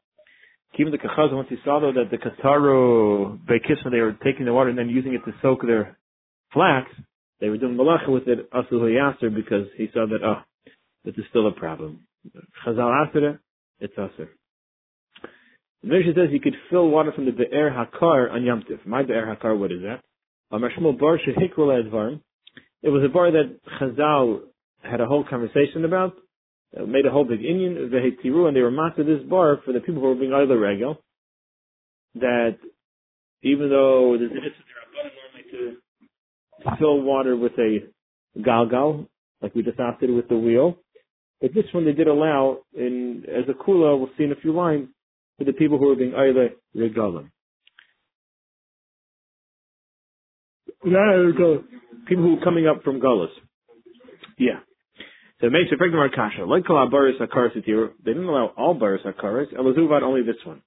Even 0.80 0.92
the 0.92 0.98
Kachaz, 0.98 1.32
once 1.34 1.48
he 1.50 1.58
saw 1.64 1.80
though 1.80 1.94
that 1.94 2.10
the 2.12 2.18
Kataru 2.18 3.40
Bekisma, 3.46 3.92
they 3.92 4.00
were 4.00 4.18
taking 4.24 4.46
the 4.46 4.54
water 4.54 4.70
and 4.70 4.78
then 4.78 4.90
using 4.90 5.14
it 5.14 5.24
to 5.26 5.34
soak 5.42 5.62
their 5.62 5.98
flax, 6.52 6.90
they 7.40 7.50
were 7.50 7.58
doing 7.58 7.76
malacha 7.76 8.10
with 8.10 8.28
it, 8.28 8.50
Asul 8.52 8.82
Yaser, 8.82 9.34
because 9.34 9.68
he 9.78 9.90
saw 9.94 10.06
that, 10.08 10.24
oh, 10.24 10.42
this 11.04 11.16
is 11.16 11.26
still 11.30 11.48
a 11.48 11.52
problem. 11.52 12.08
Chazal 12.66 13.08
Aser, 13.10 13.40
it's 13.80 13.94
Aser. 13.94 14.30
The 15.86 15.92
Mishnah 15.92 16.14
says 16.16 16.30
you 16.32 16.40
could 16.40 16.56
fill 16.72 16.90
water 16.90 17.12
from 17.12 17.26
the 17.26 17.32
Be'er 17.32 17.70
Hakar 17.70 18.32
on 18.32 18.44
Yom 18.44 18.64
Tif. 18.64 18.84
My 18.88 19.04
Be'er 19.04 19.28
Hakar, 19.28 19.56
what 19.56 19.72
is 19.72 19.84
that? 19.84 20.02
It 20.52 20.60
was 22.90 23.04
a 23.04 23.10
bar 23.14 23.32
that 23.32 23.60
Chazal 23.80 24.40
had 24.82 25.00
a 25.00 25.06
whole 25.06 25.24
conversation 25.24 25.86
about, 25.86 26.16
uh, 26.76 26.88
made 26.88 27.06
a 27.06 27.12
whole 27.12 27.24
big 27.24 27.46
Indian 27.46 27.92
vehetiru, 27.94 28.48
and 28.48 28.58
they 28.58 28.62
were 28.62 28.72
master 28.72 29.04
this 29.04 29.22
bar 29.30 29.62
for 29.64 29.74
the 29.74 29.80
people 29.80 30.02
who 30.02 30.08
were 30.08 30.16
being 30.16 30.34
either 30.34 30.60
regel. 30.60 31.04
That 32.16 32.58
even 33.44 33.70
though 33.70 34.18
there's 34.18 34.32
an 34.32 34.38
normally 34.38 34.54
to, 36.64 36.78
fill 36.80 37.02
water 37.02 37.38
with 37.38 37.54
a 37.60 37.82
galgal, 38.40 39.06
like 39.40 39.54
we 39.54 39.62
just 39.62 39.80
opted 39.80 40.10
with 40.10 40.30
the 40.30 40.38
wheel, 40.38 40.80
but 41.42 41.54
this 41.54 41.66
one 41.74 41.86
they 41.86 41.94
did 41.94 42.08
allow 42.08 42.62
in 42.76 43.24
as 43.28 43.48
a 43.50 43.54
kula. 43.54 44.00
We'll 44.00 44.10
see 44.18 44.24
in 44.24 44.32
a 44.32 44.42
few 44.42 44.52
lines 44.52 44.90
for 45.38 45.44
the 45.44 45.54
people 45.54 45.78
who 45.78 45.92
are 45.92 45.96
being 45.96 46.16
either 46.16 46.52
regalim. 46.76 47.30
People 50.84 52.24
who 52.24 52.38
are 52.38 52.44
coming 52.44 52.68
up 52.68 52.84
from 52.84 53.02
gullus. 53.02 53.30
Yeah. 54.38 54.60
So 55.42 55.48
it 55.48 55.52
makes 55.52 55.72
a 55.74 55.78
pregnant 55.78 56.14
kasha. 56.14 56.46
Like 56.46 56.66
kol 56.66 56.88
baris 56.90 57.16
akaris 57.20 57.54
They 57.56 58.14
didn't 58.14 58.28
allow 58.28 58.54
all 58.56 58.74
baris 58.74 59.02
akaris. 59.06 59.54
Elazuvad 59.54 60.04
only 60.04 60.22
this 60.22 60.36
one. 60.46 60.62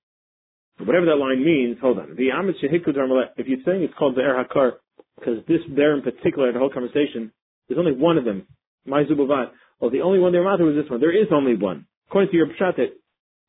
But 0.76 0.86
whatever 0.86 1.06
that 1.06 1.16
line 1.16 1.44
means, 1.44 1.78
hold 1.80 1.98
on. 1.98 2.14
The 2.16 2.28
amit 2.34 2.54
If 2.60 3.46
you're 3.48 3.58
saying 3.64 3.82
it's 3.82 3.94
called 3.94 4.16
the 4.16 4.20
er 4.20 4.44
hakar 4.44 4.72
because 5.18 5.44
this 5.48 5.60
there 5.74 5.96
in 5.96 6.02
particular, 6.02 6.52
the 6.52 6.58
whole 6.58 6.70
conversation, 6.70 7.32
there's 7.68 7.78
only 7.78 7.92
one 7.92 8.18
of 8.18 8.24
them. 8.24 8.46
My 8.86 9.04
zubavad. 9.04 9.50
Well, 9.80 9.90
the 9.90 10.02
only 10.02 10.18
one 10.18 10.32
there 10.32 10.44
matter 10.44 10.64
was 10.64 10.76
this 10.76 10.90
one. 10.90 11.00
There 11.00 11.16
is 11.16 11.28
only 11.32 11.56
one. 11.56 11.86
According 12.08 12.30
to 12.30 12.36
your 12.36 12.46
pshat, 12.48 12.76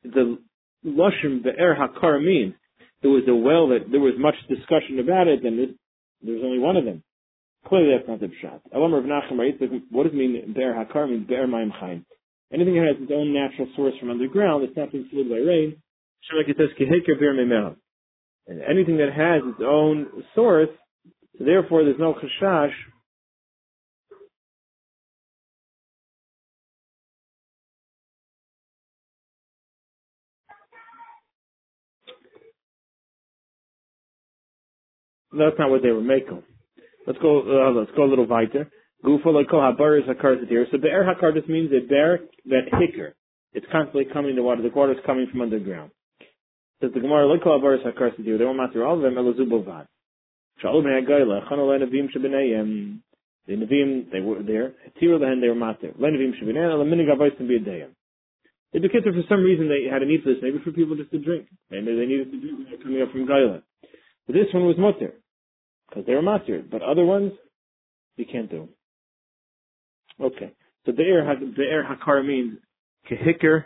the 0.03 0.38
lushim 0.86 1.43
the 1.43 1.51
er 1.59 1.75
hakar 1.79 2.24
means 2.24 2.53
there 3.01 3.12
was 3.12 3.24
a 3.27 3.36
well 3.36 3.69
that 3.69 3.91
there 3.91 4.00
was 4.00 4.15
much 4.17 4.36
discussion 4.48 5.00
about 5.00 5.27
it, 5.27 5.43
and 5.45 5.75
there 6.21 6.36
was 6.36 6.43
only 6.43 6.59
one 6.59 6.75
of 6.77 6.86
them. 6.86 7.03
Clearly 7.67 7.95
that's 7.95 8.07
not 8.07 8.19
the 8.19 8.27
pshat. 8.27 8.62
What 8.71 10.03
does 10.03 10.13
it 10.13 10.15
mean 10.15 10.53
be'er 10.55 10.74
hakar 10.74 11.09
means 11.09 11.27
be'er 11.27 11.48
mayim 11.48 11.71
chaim. 11.71 12.05
Anything 12.51 12.75
that 12.75 12.88
has 12.88 13.03
its 13.03 13.12
own 13.13 13.33
natural 13.33 13.67
source 13.75 13.93
from 14.00 14.09
underground 14.09 14.63
that's 14.63 14.75
not 14.75 14.91
being 14.91 15.07
flowed 15.12 15.29
by 15.29 15.38
rain, 15.38 15.75
it 16.31 16.57
says 16.57 16.69
keheker 16.79 17.19
be'er. 17.19 17.75
And 18.48 18.62
anything 18.62 18.98
that 18.98 19.13
has 19.13 19.43
its 19.45 19.62
own 19.63 20.07
source, 20.36 20.69
so 21.38 21.45
therefore 21.45 21.83
there's 21.83 22.00
no 22.00 22.15
chashash 22.15 22.74
That's 35.31 35.57
not 35.59 35.69
what 35.69 35.83
they 35.83 35.91
were 35.91 36.01
making. 36.01 36.43
Let's 37.05 37.19
go. 37.19 37.41
Uh, 37.41 37.71
let's 37.71 37.91
go 37.95 38.03
a 38.03 38.09
little 38.09 38.27
weiter. 38.27 38.69
Gufa 39.03 39.25
lekol 39.25 39.62
habar 39.62 40.00
is 40.00 40.05
hakar 40.07 40.48
here. 40.48 40.67
So 40.71 40.77
be'er 40.77 41.03
hakar 41.03 41.33
just 41.33 41.48
means 41.48 41.71
a 41.71 41.88
bear 41.88 42.19
that 42.45 42.69
hicker. 42.79 43.15
It's 43.53 43.65
constantly 43.71 44.05
coming 44.12 44.36
to 44.36 44.43
water. 44.43 44.62
The 44.62 44.69
water 44.69 44.93
is 44.93 45.00
coming 45.05 45.27
from 45.31 45.41
underground. 45.41 45.91
Says 46.81 46.91
the 46.93 47.00
Gemara 47.00 47.33
is 47.33 47.41
hakar 47.41 48.15
here. 48.17 48.38
They 48.38 48.45
won't 48.45 48.57
matter 48.57 48.86
all 48.86 48.95
of 48.95 49.01
them. 49.01 49.15
Elazubovat. 49.15 49.88
Shalom 50.62 50.83
nevim. 50.86 52.09
The 53.48 53.53
nevim 53.53 54.12
they 54.12 54.19
were 54.19 54.43
there. 54.43 54.74
Lehen 55.01 55.41
they 55.41 55.48
were 55.48 55.55
matter. 55.55 55.93
Lenevim 56.00 56.33
shebenayim. 56.41 56.74
Elaminig. 56.74 57.89
The 58.71 58.88
for 58.88 59.24
some 59.27 59.41
reason, 59.41 59.67
they 59.67 59.89
had 59.91 60.03
a 60.03 60.05
need 60.05 60.21
for 60.21 60.29
this, 60.29 60.43
maybe 60.43 60.59
for 60.63 60.71
people 60.71 60.95
just 60.95 61.09
to 61.09 61.17
drink. 61.17 61.48
Maybe 61.71 61.86
they 61.95 62.05
needed 62.05 62.31
to 62.31 62.39
drink 62.39 62.69
when 62.69 62.81
coming 62.83 63.01
up 63.01 63.12
from 63.12 63.25
Gaila. 63.25 63.63
But 64.27 64.33
this 64.33 64.53
one 64.53 64.67
was 64.67 64.77
mutter, 64.77 65.15
because 65.89 66.05
they 66.05 66.13
were 66.13 66.22
matir. 66.22 66.69
But 66.69 66.81
other 66.81 67.05
ones, 67.05 67.34
you 68.15 68.25
can't 68.25 68.50
do. 68.50 68.69
Okay. 70.22 70.53
So 70.86 70.91
the 70.91 71.03
air, 71.03 71.25
the 71.39 71.63
air 71.63 71.84
hakar 71.86 72.25
means 72.25 72.60
kehikr. 73.10 73.65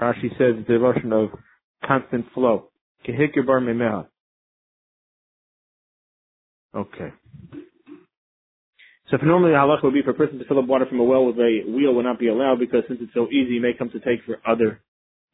Rashi 0.00 0.30
says 0.38 0.64
the 0.66 0.74
emotion 0.74 1.12
of 1.12 1.30
constant 1.84 2.26
flow. 2.34 2.70
Kehikr 3.06 3.46
bar 3.46 3.60
memeha. 3.60 4.06
Okay. 6.74 7.12
So 9.10 9.16
if 9.16 9.22
normally 9.22 9.52
the 9.52 9.56
halach 9.56 9.82
would 9.82 9.94
be 9.94 10.02
for 10.02 10.10
a 10.10 10.14
person 10.14 10.38
to 10.38 10.44
fill 10.44 10.58
up 10.58 10.66
water 10.66 10.84
from 10.86 11.00
a 11.00 11.04
well 11.04 11.24
with 11.24 11.36
a 11.36 11.62
wheel 11.66 11.94
would 11.94 12.04
not 12.04 12.18
be 12.18 12.28
allowed 12.28 12.58
because 12.58 12.82
since 12.86 13.00
it's 13.02 13.14
so 13.14 13.26
easy, 13.28 13.54
you 13.54 13.60
may 13.60 13.72
come 13.72 13.88
to 13.90 14.00
take 14.00 14.24
for 14.26 14.38
other, 14.46 14.82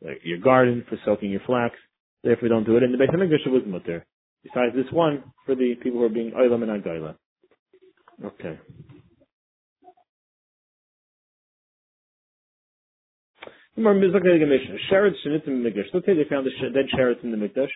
like 0.01 0.21
your 0.23 0.39
garden, 0.39 0.85
for 0.89 0.97
soaking 1.05 1.31
your 1.31 1.41
flax. 1.45 1.75
Therefore, 2.23 2.49
don't 2.49 2.65
do 2.65 2.77
it. 2.77 2.85
And 2.85 2.95
the 2.95 2.99
Beit 2.99 3.11
HaMikdash 3.11 3.51
was 3.51 3.63
mutter. 3.67 4.07
Besides 4.45 4.75
this 4.75 4.93
one, 4.93 5.25
for 5.47 5.55
the 5.55 5.75
people 5.83 6.01
who 6.01 6.05
are 6.05 6.11
being 6.11 6.33
oilam 6.33 6.63
and 6.63 6.83
agayla. 6.83 7.17
Okay. 8.25 8.59
Sherets 13.77 15.17
shenitim 15.27 15.63
mikdash. 15.63 15.87
Let's 15.93 16.07
say 16.07 16.15
they 16.15 16.29
found 16.29 16.47
the 16.47 16.71
dead 16.71 16.87
sherets 16.97 17.25
in 17.25 17.31
the 17.33 17.37
mikdash. 17.37 17.71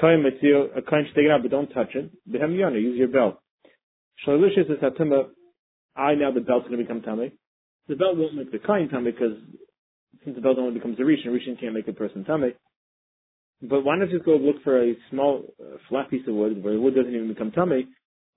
Kain 0.00 0.24
a 0.24 0.82
kain 0.82 1.06
should 1.06 1.14
take 1.14 1.24
it 1.24 1.30
out, 1.30 1.42
but 1.42 1.50
don't 1.50 1.68
touch 1.68 1.94
it. 1.94 2.10
Behem 2.30 2.54
yana, 2.54 2.80
use 2.80 2.98
your 2.98 3.08
belt. 3.08 3.40
Shalishis 4.26 4.70
is 4.70 4.78
hatumba. 4.82 5.28
I 5.96 6.14
now 6.14 6.30
the 6.30 6.40
belt's 6.40 6.68
going 6.68 6.78
to 6.78 6.84
become 6.84 7.02
tummy. 7.02 7.32
The 7.88 7.96
belt 7.96 8.16
won't 8.16 8.34
make 8.34 8.52
the 8.52 8.58
kain 8.58 8.88
tummy 8.90 9.12
because 9.12 9.36
since 10.24 10.36
the 10.36 10.42
belt 10.42 10.58
only 10.58 10.74
becomes 10.74 10.98
a 10.98 11.02
rishon, 11.02 11.28
rishon 11.28 11.58
can't 11.58 11.74
make 11.74 11.88
a 11.88 11.92
person 11.92 12.24
tummy. 12.24 12.52
But 13.62 13.84
why 13.84 13.96
not 13.96 14.10
just 14.10 14.24
go 14.24 14.36
look 14.36 14.62
for 14.62 14.82
a 14.82 14.94
small 15.10 15.44
uh, 15.60 15.78
flat 15.88 16.10
piece 16.10 16.26
of 16.28 16.34
wood 16.34 16.62
where 16.62 16.74
the 16.74 16.80
wood 16.80 16.94
doesn't 16.94 17.14
even 17.14 17.28
become 17.28 17.52
tummy? 17.52 17.88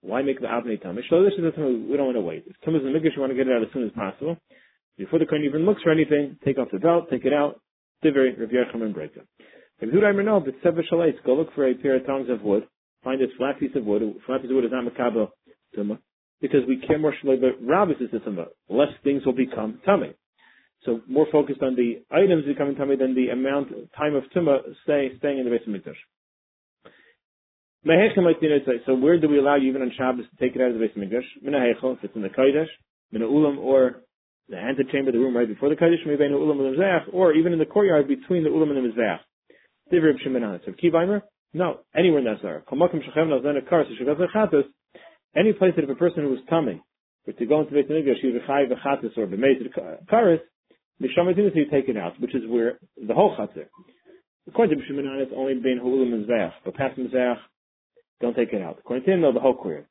Why 0.02 0.22
make 0.22 0.40
the 0.40 0.48
avnei 0.48 0.82
tummy? 0.82 1.02
Shalishis 1.12 1.46
is 1.46 1.56
tummy. 1.56 1.86
We 1.90 1.98
don't 1.98 2.06
want 2.06 2.18
to 2.18 2.22
wait. 2.22 2.46
If 2.48 2.56
tummy 2.64 2.80
is 2.80 2.86
in 2.86 2.94
the 2.94 3.00
mikdash, 3.00 3.16
you 3.16 3.22
want 3.22 3.32
to 3.32 3.38
get 3.38 3.48
it 3.48 3.54
out 3.54 3.64
as 3.64 3.70
soon 3.74 3.84
as 3.84 3.92
possible. 3.92 4.38
Before 4.98 5.20
the 5.20 5.26
kohen 5.26 5.44
even 5.44 5.66
looks 5.66 5.82
for 5.82 5.92
anything, 5.92 6.38
take 6.44 6.58
off 6.58 6.70
the 6.72 6.80
belt, 6.80 7.10
take 7.10 7.26
it 7.26 7.34
out, 7.34 7.60
diver, 8.04 8.28
Rav 8.38 8.50
Yerchim, 8.50 8.82
and 8.82 8.94
break 8.94 9.12
it. 9.16 9.28
If 9.82 11.24
go 11.26 11.34
look 11.34 11.54
for 11.56 11.68
a 11.68 11.74
pair 11.76 11.96
of 11.96 12.06
tongs 12.06 12.30
of 12.30 12.42
wood, 12.42 12.68
find 13.04 13.22
this 13.22 13.30
flat 13.38 13.60
piece 13.60 13.76
of 13.76 13.86
wood. 13.86 14.02
Flat 14.26 14.42
piece 14.42 14.52
of 14.52 14.56
wood 14.56 14.66
is 14.66 14.72
not 14.72 14.84
makabel 14.86 15.30
tuma, 15.78 16.00
because 16.42 16.62
we 16.68 16.84
care 16.86 17.00
more 17.00 17.14
shalay, 17.24 17.40
but 17.40 17.66
rabbis 17.66 17.96
is 18.02 18.12
the 18.12 18.20
tuma. 18.20 18.48
Less 18.70 18.90
things 19.04 19.26
will 19.26 19.34
become 19.34 19.80
tummy. 19.86 20.14
So 20.86 21.02
more 21.08 21.28
focused 21.32 21.62
on 21.62 21.76
the 21.76 22.04
items 22.12 22.46
becoming 22.46 22.76
tummy 22.76 22.96
than 22.96 23.14
the 23.16 23.30
amount 23.30 23.70
time 23.98 24.16
of 24.16 24.24
tuma 24.36 24.60
stay, 24.84 25.12
staying 25.18 25.40
in 25.40 25.46
the 25.46 25.52
base 25.52 25.62
of 25.68 25.74
mikdash. 25.74 25.96
So 28.86 28.94
where 28.96 29.20
do 29.20 29.28
we 29.28 29.40
allow 29.40 29.56
you 29.56 29.70
even 29.70 29.82
on 29.82 29.92
Shabbos 29.98 30.26
to 30.30 30.38
take 30.38 30.56
it 30.56 30.62
out 30.62 30.72
of 30.72 30.74
the 30.76 30.80
base 30.80 30.96
of 30.96 31.02
mikdash? 31.02 31.26
If 31.42 32.04
it's 32.04 32.16
in 32.16 32.22
the 32.22 32.30
kodesh, 32.30 32.68
mina 33.12 33.26
ulam, 33.26 33.58
or 33.58 34.02
the 34.48 34.58
antechamber, 34.58 35.12
the 35.12 35.20
room 35.20 35.36
right 35.36 35.48
before 35.48 35.70
the 35.70 35.76
kodesh, 35.76 36.06
maybe 36.06 36.24
in 36.26 36.32
the 36.32 36.38
ulam 36.38 36.60
and 36.60 36.78
the 36.78 37.12
or 37.12 37.34
even 37.34 37.54
in 37.54 37.60
the 37.60 37.66
courtyard 37.66 38.08
between 38.08 38.44
the 38.44 38.50
ulam 38.50 38.70
and 38.76 38.78
the 38.78 38.90
mizbeach. 38.90 39.20
Divrei 39.92 40.14
Shimon 40.24 40.60
So 40.66 40.72
Kivaimer? 40.72 41.22
No, 41.54 41.80
anywhere 41.96 42.20
in 42.20 42.26
that 42.26 42.42
Zara. 42.42 42.62
Kamakim 42.62 43.04
Shechem 43.04 43.28
Nazen 43.28 43.58
a 43.58 43.62
Kar, 43.68 43.84
so 43.86 44.06
Shagav 44.06 44.64
any 45.36 45.54
place 45.54 45.74
that 45.76 45.84
if 45.84 45.90
a 45.90 45.96
person 45.96 46.24
who 46.24 46.30
was 46.30 46.40
tummy, 46.50 46.82
were 47.26 47.34
to 47.34 47.46
go 47.46 47.62
into 47.62 47.74
Beit 47.74 47.90
English, 47.90 48.18
he 48.22 48.32
would 48.32 48.42
Chai 48.46 48.66
V'chatas 48.66 49.18
or 49.18 49.28
B'meiz 49.28 49.62
Karis, 50.12 50.42
Mishamatinus 51.02 51.56
you 51.56 51.66
take 51.72 51.88
it 51.88 51.98
out, 51.98 52.20
which 52.20 52.36
is 52.36 52.44
where 52.48 52.80
the 52.98 53.14
whole 53.14 53.36
Chatzir. 53.38 53.68
According 54.48 54.78
to 54.78 54.84
B'Shimon 54.84 55.22
it's 55.22 55.32
only 55.36 55.54
being 55.56 55.80
Hulim 55.84 56.14
and 56.14 56.26
Zayach, 56.28 56.54
but 56.66 56.76
past 56.76 56.98
Mizayach, 56.98 57.38
don't 58.20 58.36
take 58.36 58.52
it 58.52 58.62
out. 58.62 58.80
According 58.80 59.06
to 59.06 59.12
him, 59.14 59.22
no, 59.22 59.32
the 59.32 59.40
whole 59.40 59.56
query. 59.56 59.86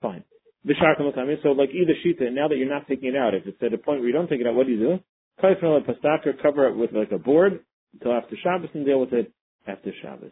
Fine. 0.00 0.24
So 0.64 1.48
like 1.50 1.70
either 1.70 1.94
shita, 2.06 2.32
now 2.32 2.46
that 2.46 2.56
you're 2.56 2.68
not 2.68 2.86
taking 2.86 3.08
it 3.08 3.16
out, 3.16 3.34
if 3.34 3.46
it's 3.46 3.60
at 3.62 3.72
a 3.74 3.78
point 3.78 3.98
where 3.98 4.08
you 4.08 4.14
don't 4.14 4.28
take 4.28 4.40
it 4.40 4.46
out, 4.46 4.54
what 4.54 4.66
do 4.66 4.72
you 4.72 4.78
do? 4.78 5.00
Cover 5.40 6.68
it 6.68 6.76
with 6.76 6.92
like 6.92 7.10
a 7.10 7.18
board 7.18 7.64
until 7.94 8.12
after 8.12 8.36
Shabbos 8.42 8.70
and 8.74 8.86
deal 8.86 9.00
with 9.00 9.12
it 9.12 9.32
after 9.66 9.92
Shabbos. 10.00 10.30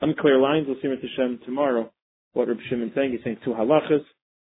Unclear 0.00 0.38
lines. 0.38 0.66
We'll 0.66 0.76
see 0.82 0.88
Mr. 0.88 1.08
Hashem 1.08 1.38
tomorrow. 1.46 1.90
What 2.32 2.48
Reb 2.48 2.58
Shimon 2.68 2.88
is 2.88 2.94
saying, 2.94 3.12
he's 3.12 3.20
saying 3.24 3.38
two 3.44 3.50
halachas, 3.50 4.04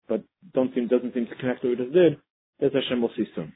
but 0.08 0.24
don't 0.54 0.74
seem 0.74 0.88
doesn't 0.88 1.14
seem 1.14 1.28
to 1.28 1.36
connect 1.36 1.62
to 1.62 1.70
what 1.70 1.78
we 1.78 1.86
just 1.86 1.94
did. 1.94 2.14
As 2.62 2.72
Hashem 2.74 3.02
will 3.02 3.12
see 3.16 3.26
soon. 3.36 3.54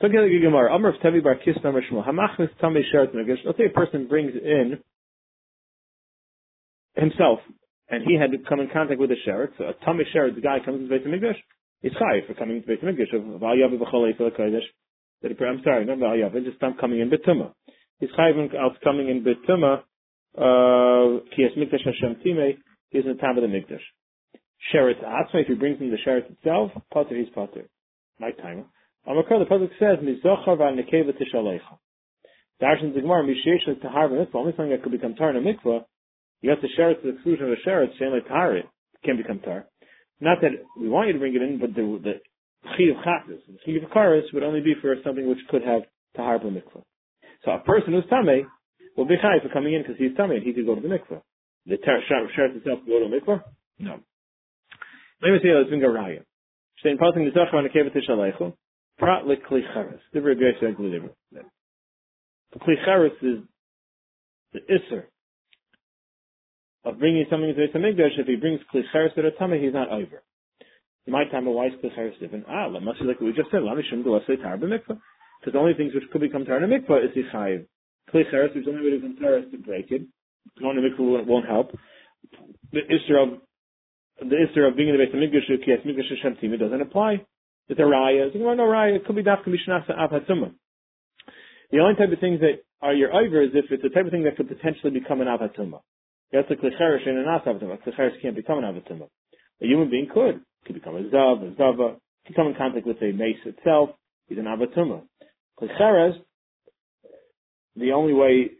So 0.00 0.06
again, 0.06 0.22
the 0.22 0.40
Gemara. 0.40 0.72
Amr 0.72 0.90
of 0.90 0.94
Tevi 1.02 1.22
Bar 1.22 1.36
Kis 1.44 1.56
Namar 1.64 1.82
Shmuel. 1.82 2.06
Hamachnis 2.06 2.48
Tamei 2.62 2.82
Sheret 2.94 3.14
Megish. 3.14 3.44
Let's 3.44 3.58
say 3.58 3.66
a 3.66 3.70
person 3.70 4.06
brings 4.06 4.32
in 4.34 4.78
himself, 6.94 7.40
and 7.88 8.04
he 8.06 8.16
had 8.16 8.30
to 8.30 8.38
come 8.48 8.60
in 8.60 8.68
contact 8.72 9.00
with 9.00 9.10
a 9.10 9.16
sheret. 9.26 9.48
So 9.58 9.64
a 9.64 9.74
Tamei 9.84 10.04
Sheret, 10.14 10.34
the 10.34 10.40
guy 10.40 10.58
comes 10.64 10.80
into 10.80 10.88
Beit 10.88 11.06
Hamikdash, 11.06 11.36
is 11.82 11.92
chayiv 11.92 12.26
for 12.26 12.34
coming 12.34 12.56
into 12.56 12.68
Beit 12.68 12.82
Hamikdash 12.82 13.14
of 13.14 13.40
Va'yav 13.40 13.76
v'cholei 13.76 14.16
for 14.16 14.30
the. 14.30 15.28
I'm 15.44 15.60
sorry, 15.64 15.84
not 15.84 15.98
Va'yav, 15.98 16.32
just 16.44 16.62
I'm 16.62 16.74
coming 16.74 17.00
in 17.00 17.10
Betuma. 17.10 17.52
He's 17.98 18.10
chayiv 18.18 18.54
out 18.54 18.76
coming 18.82 19.08
in 19.08 19.24
Betuma, 19.24 19.82
uh, 20.38 21.20
ki 21.34 21.44
es 21.44 21.52
Mikdash 21.58 21.84
Hashem 21.84 22.22
Timei, 22.24 22.56
he's 22.90 23.04
in 23.04 23.12
the 23.12 23.20
time 23.20 23.38
of 23.38 23.42
the 23.42 23.48
Mikdash. 23.48 23.82
Sheretz 24.72 25.02
Atzma, 25.02 25.42
if 25.42 25.46
he 25.48 25.54
brings 25.54 25.80
in 25.80 25.90
the 25.90 25.96
Sheretz 26.06 26.30
itself, 26.30 26.70
Potter, 26.92 27.16
he's 27.16 27.30
Potter. 27.34 27.64
Night 28.18 28.38
time. 28.38 28.66
Amakar, 29.08 29.38
the 29.38 29.46
Pasuk 29.46 29.70
says, 29.78 30.04
Mizochar 30.04 30.58
v'anekeva 30.58 31.12
tishalecha. 31.16 31.78
Darshan 32.62 32.94
Zigmar, 32.94 33.24
Mishesh 33.24 33.80
tahar 33.80 34.08
v'mitzvah, 34.08 34.34
only 34.34 34.52
something 34.52 34.70
that 34.70 34.82
could 34.82 34.92
become 34.92 35.14
tar 35.14 35.30
in 35.30 35.36
a 35.36 35.40
mikvah, 35.40 35.84
you 36.42 36.50
have 36.50 36.60
to 36.60 36.68
share 36.76 36.90
it 36.90 37.02
to 37.02 37.08
the 37.08 37.14
exclusion 37.14 37.46
of 37.46 37.52
a 37.52 37.68
sheretz, 37.68 37.98
saying 37.98 38.12
like 38.12 38.28
tahar, 38.28 38.56
it 38.56 38.66
can 39.04 39.16
become 39.16 39.40
tar. 39.40 39.66
Not 40.20 40.40
that 40.42 40.50
we 40.78 40.88
want 40.88 41.06
you 41.08 41.14
to 41.14 41.18
bring 41.18 41.34
it 41.34 41.40
in, 41.40 41.58
but 41.58 41.74
the 41.74 41.82
the 42.04 42.20
chi 42.64 42.92
of 42.92 43.00
chatas, 43.04 43.40
the 43.48 43.58
chi 43.64 43.72
of 43.82 43.90
karas 43.90 44.24
would 44.34 44.42
only 44.42 44.60
be 44.60 44.74
for 44.80 44.94
something 45.02 45.26
which 45.26 45.38
could 45.48 45.62
have 45.62 45.82
tahar 46.14 46.38
mikvah. 46.38 46.82
So 47.44 47.52
a 47.52 47.60
person 47.60 47.94
who's 47.94 48.04
tame 48.10 48.46
will 48.96 49.06
be 49.06 49.16
high 49.20 49.42
for 49.42 49.52
coming 49.52 49.72
in 49.72 49.82
because 49.82 49.96
he's 49.96 50.14
tame 50.16 50.30
and 50.30 50.42
he 50.42 50.52
could 50.52 50.66
go 50.66 50.74
to 50.74 50.80
the 50.80 50.88
mikvah. 50.88 51.22
The 51.70 51.78
sheret 52.36 52.56
itself 52.56 52.80
go 52.84 52.98
to 52.98 53.06
a 53.06 53.20
mikvah? 53.20 53.42
No. 53.78 54.00
Let 55.22 55.30
me 55.30 55.38
see 55.40 55.48
how 55.48 55.62
raya. 55.62 56.24
Shtein 56.82 56.98
passing 56.98 57.24
the 57.24 57.40
on 57.56 57.62
the 57.62 57.70
kevet 57.70 57.94
tishaleichu. 57.94 58.52
Prat 58.98 59.26
le 59.26 59.36
kli 59.36 59.60
charas. 59.72 60.00
Different 60.12 60.40
guys 60.40 60.54
say 60.60 60.72
different. 60.72 61.14
The 61.32 62.58
kli 62.58 62.74
charas 62.84 63.14
is 63.22 63.44
the 64.52 64.60
isser 64.68 65.04
of 66.84 66.98
bringing 66.98 67.26
something 67.30 67.50
into 67.50 67.66
the 67.72 67.78
Mikdash, 67.78 68.18
if 68.18 68.26
he 68.26 68.36
brings 68.36 68.60
klicheres 68.74 69.14
to 69.14 69.22
the 69.22 69.30
tummy, 69.38 69.60
he's 69.60 69.74
not 69.74 69.90
over. 69.90 70.22
In 71.06 71.12
my 71.12 71.24
time, 71.30 71.46
why 71.46 71.66
is 71.66 71.72
klicheres 71.84 72.18
different? 72.20 72.46
Ah, 72.48 72.66
let 72.66 72.82
must 72.82 73.00
like 73.02 73.20
we 73.20 73.32
just 73.32 73.50
said, 73.50 73.60
tar. 73.62 74.56
Because 74.56 75.52
the 75.52 75.58
only 75.58 75.74
things 75.74 75.94
which 75.94 76.04
could 76.10 76.20
become 76.20 76.44
tar 76.44 76.56
in 76.56 76.64
a 76.64 76.66
mikvah 76.66 77.04
is 77.04 77.16
yichayiv. 77.16 77.66
Klicheres, 78.12 78.54
which 78.54 78.66
only 78.66 78.82
way 78.82 78.90
to 78.90 78.96
become 78.96 79.16
tar 79.20 79.38
is 79.38 79.44
to 79.52 79.58
break 79.58 79.90
it. 79.90 80.02
Going 80.60 80.76
to 80.76 80.82
mikvah 80.82 81.26
won't 81.26 81.46
help. 81.46 81.72
The 82.72 82.80
issue 82.80 83.16
of 83.16 83.40
the 84.20 84.36
issue 84.36 84.60
of 84.60 84.76
being 84.76 84.88
in 84.88 84.96
the 84.96 85.04
base 85.04 85.14
of 85.14 85.20
mikdash, 85.20 85.48
kias 85.66 85.86
mikdash 85.86 86.10
Hashem 86.22 86.52
it 86.52 86.56
doesn't 86.58 86.80
apply. 86.80 87.24
It's 87.68 87.80
a 87.80 87.82
raya. 87.82 88.26
It's 88.26 88.36
no 88.36 88.42
raya. 88.42 88.96
It 88.96 89.06
could 89.06 89.16
be 89.16 89.22
dafka 89.22 89.48
mishnasa 89.48 89.98
av 89.98 90.10
hatzuma. 90.10 90.52
The 91.70 91.78
only 91.78 91.94
type 91.94 92.12
of 92.12 92.20
things 92.20 92.40
that 92.40 92.62
are 92.82 92.94
your 92.94 93.14
over 93.14 93.42
is 93.42 93.50
if 93.54 93.66
it's 93.70 93.82
the 93.82 93.88
type 93.88 94.06
of 94.06 94.10
thing 94.10 94.24
that 94.24 94.36
could 94.36 94.48
potentially 94.48 94.90
become 94.90 95.20
an 95.20 95.28
av 95.28 95.40
hatzuma. 95.40 95.80
That's 96.32 96.50
a 96.50 96.54
klicheres 96.54 97.06
and 97.06 97.18
an 97.18 97.24
asavatuma. 97.24 97.78
Klicheres 97.82 98.20
can't 98.22 98.36
become 98.36 98.58
an 98.58 98.64
avatuma. 98.64 99.08
A 99.62 99.66
human 99.66 99.90
being 99.90 100.08
could. 100.12 100.40
Could 100.64 100.74
become 100.74 100.96
a 100.96 101.02
zav, 101.02 101.42
a 101.42 101.56
zava, 101.56 101.96
could 102.26 102.36
come 102.36 102.48
in 102.48 102.54
contact 102.54 102.86
with 102.86 103.02
a 103.02 103.12
mace 103.12 103.38
itself. 103.44 103.90
He's 104.28 104.38
an 104.38 104.44
avatuma. 104.44 105.02
Klicheres, 105.60 106.14
the 107.76 107.92
only 107.92 108.12
way 108.12 108.50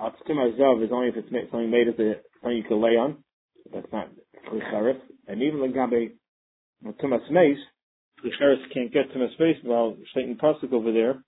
atzkum 0.00 0.36
zav 0.58 0.84
is 0.84 0.90
only 0.92 1.08
if 1.08 1.16
it's 1.16 1.30
made, 1.30 1.48
something 1.50 1.70
made 1.70 1.88
of 1.88 1.96
the 1.96 2.20
something 2.42 2.56
you 2.58 2.64
can 2.64 2.80
lay 2.80 2.96
on. 2.96 3.18
That's 3.72 3.86
not 3.92 4.10
klicheres. 4.48 5.00
And 5.26 5.42
even 5.42 5.60
the 5.60 5.68
gabe 5.68 6.12
tumas 7.02 7.30
mace, 7.30 7.58
Klicheres 8.24 8.62
can't 8.72 8.92
get 8.92 9.12
to 9.12 9.28
space 9.34 9.56
while 9.62 9.96
stating 10.12 10.36
pasuk 10.36 10.72
over 10.72 10.92
there. 10.92 11.22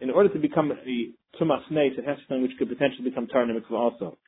In 0.00 0.10
order 0.10 0.28
to 0.28 0.38
become 0.38 0.72
a 0.72 1.12
tumas 1.40 1.70
nate, 1.70 1.98
it 1.98 2.04
has 2.04 2.16
to 2.16 2.22
something 2.28 2.42
which 2.42 2.56
could 2.58 2.68
potentially 2.68 3.08
become 3.08 3.26
tar 3.28 3.46
the 3.46 3.74
also. 3.74 4.18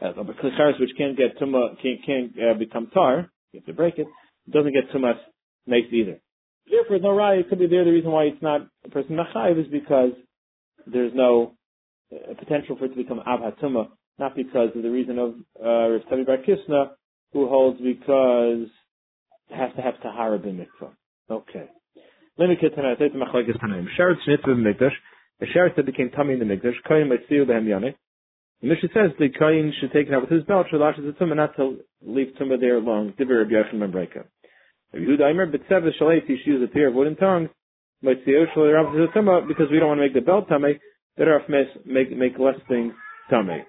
Uh, 0.00 0.12
but 0.16 0.36
klicharis 0.36 0.78
which 0.78 0.90
can't 0.98 1.16
get 1.16 1.38
tuma 1.40 1.80
can't, 1.80 2.04
can't 2.04 2.32
uh, 2.38 2.54
become 2.58 2.88
tar, 2.92 3.30
you 3.52 3.60
have 3.60 3.66
to 3.66 3.72
break 3.72 3.98
it. 3.98 4.06
It 4.46 4.52
doesn't 4.52 4.72
get 4.72 4.90
tumas 4.90 5.18
nate 5.66 5.92
either. 5.92 6.20
Therefore, 6.70 6.98
no 6.98 7.16
raya. 7.16 7.40
It 7.40 7.48
could 7.48 7.58
be 7.58 7.66
there. 7.66 7.84
The 7.84 7.92
reason 7.92 8.10
why 8.10 8.24
it's 8.24 8.42
not 8.42 8.62
a 8.84 8.88
person 8.90 9.16
machayiv 9.16 9.60
is 9.60 9.70
because 9.70 10.12
there's 10.86 11.12
no 11.14 11.54
uh, 12.12 12.34
potential 12.38 12.76
for 12.76 12.86
it 12.86 12.90
to 12.90 12.96
become 12.96 13.20
abhatuma, 13.26 13.88
not 14.18 14.34
because 14.34 14.70
of 14.74 14.82
the 14.82 14.90
reason 14.90 15.18
of 15.18 15.34
uh, 15.62 15.90
Rav 15.90 16.02
Tavi 16.08 16.24
Bar 16.24 16.38
Kisna, 16.38 16.90
who 17.32 17.48
holds 17.48 17.80
because 17.80 18.68
it 19.50 19.56
has 19.56 19.70
to 19.76 19.82
have 19.82 20.00
tahara 20.02 20.38
bin 20.38 20.56
mikvah. 20.56 20.90
Okay. 21.30 21.68
Let 22.38 22.48
me 22.48 22.56
get 22.60 22.74
to 22.76 22.82
that. 22.82 23.04
It's 23.04 23.14
machlekes 23.14 23.58
tanaim. 23.62 23.86
Sheretz 23.98 24.18
shnitzah 24.28 24.48
b'mikdash. 24.48 24.92
The 25.40 25.46
sheretz 25.46 25.76
that 25.76 25.86
became 25.86 26.10
tummy 26.10 26.34
in 26.34 26.40
the 26.40 26.44
mikdash. 26.44 26.74
Koyin 26.88 27.08
mitzvah 27.08 27.50
behem 27.50 27.66
yoneh. 27.66 27.94
The 28.62 28.68
Mishnah 28.68 28.88
says 28.94 29.10
the 29.18 29.28
koyin 29.28 29.70
should 29.80 29.92
take 29.92 30.08
it 30.08 30.14
out 30.14 30.22
with 30.22 30.30
his 30.30 30.44
belt. 30.44 30.66
Should 30.70 30.80
lash 30.80 30.96
the 30.96 31.12
tumah 31.12 31.36
not 31.36 31.56
to 31.56 31.78
leave 32.02 32.28
tumah 32.40 32.58
there 32.58 32.80
long. 32.80 33.12
Diver 33.18 33.38
Rabbi 33.38 33.50
Yochanan 33.50 33.80
ben 33.80 33.92
Beroka. 33.92 34.24
Yehuda 34.96 35.30
Aimer 35.30 35.46
b'tzev 35.46 35.88
shalayt. 36.00 36.26
He 36.26 36.38
should 36.38 36.46
use 36.46 36.62
a 36.62 36.72
pair 36.72 36.88
of 36.88 36.94
wooden 36.94 37.16
the 38.02 39.06
tumah 39.14 39.48
because 39.48 39.66
we 39.70 39.78
don't 39.78 39.88
want 39.88 39.98
to 39.98 40.02
make 40.02 40.14
the 40.14 40.20
belt 40.20 40.48
tummy. 40.48 40.78
Better 41.16 41.40
off 41.40 41.48
make 41.48 42.16
make 42.16 42.38
less 42.38 42.56
things 42.68 42.92
tummy. 43.30 43.64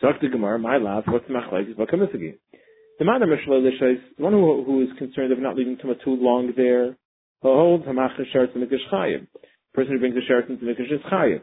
So 0.00 0.08
the 0.20 0.28
Gemara, 0.28 0.58
my 0.58 0.76
laugh. 0.76 1.04
What's 1.06 1.26
machlekes? 1.26 1.76
What 1.76 1.88
kamisagi? 1.88 2.34
The 2.98 3.04
man 3.04 3.20
the 3.20 3.98
one 4.18 4.32
who, 4.32 4.64
who 4.64 4.82
is 4.82 4.88
concerned 4.98 5.32
of 5.32 5.38
not 5.40 5.56
leaving 5.56 5.76
Tumah 5.76 6.02
too 6.04 6.14
long 6.14 6.52
there, 6.56 6.96
holds 7.42 7.84
Hamach 7.86 8.12
Sharet 8.32 8.56
Mikdash 8.56 8.88
Chayiv. 8.92 9.26
person 9.72 9.94
who 9.94 9.98
brings 9.98 10.14
the 10.14 10.20
Sharet 10.20 10.48
into 10.48 10.64
Mikdash 10.64 10.92
is 10.92 11.00
Chayiv. 11.10 11.40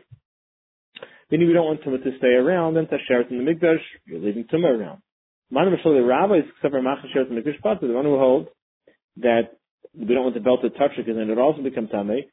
Meaning 1.30 1.48
we 1.48 1.54
don't 1.54 1.66
want 1.66 1.82
Tumah 1.84 2.04
to 2.04 2.18
stay 2.18 2.30
around, 2.30 2.78
and 2.78 2.90
to 2.90 2.98
Sharet 3.10 3.32
in 3.32 3.44
the 3.44 3.52
Mikdash, 3.52 3.82
you're 4.06 4.22
leaving 4.22 4.46
Tumah 4.46 4.80
around. 4.80 5.02
Man 5.50 5.70
the 5.70 6.02
rabbi 6.02 6.36
is 6.36 6.46
except 6.56 6.72
for 6.72 6.82
Hamach 6.82 7.04
Sharet 7.14 7.30
Mikdash 7.30 7.60
Pater, 7.62 7.88
the 7.88 7.94
one 7.94 8.06
who 8.06 8.18
holds 8.18 8.48
that 9.18 9.54
we 9.98 10.14
don't 10.14 10.24
want 10.24 10.36
the 10.36 10.42
belt 10.42 10.62
to 10.62 10.70
touch 10.70 10.92
it 10.98 11.06
because 11.06 11.18
then 11.18 11.30
it 11.30 11.38
also 11.38 11.62
become 11.62 11.88
Tameh, 11.88 12.28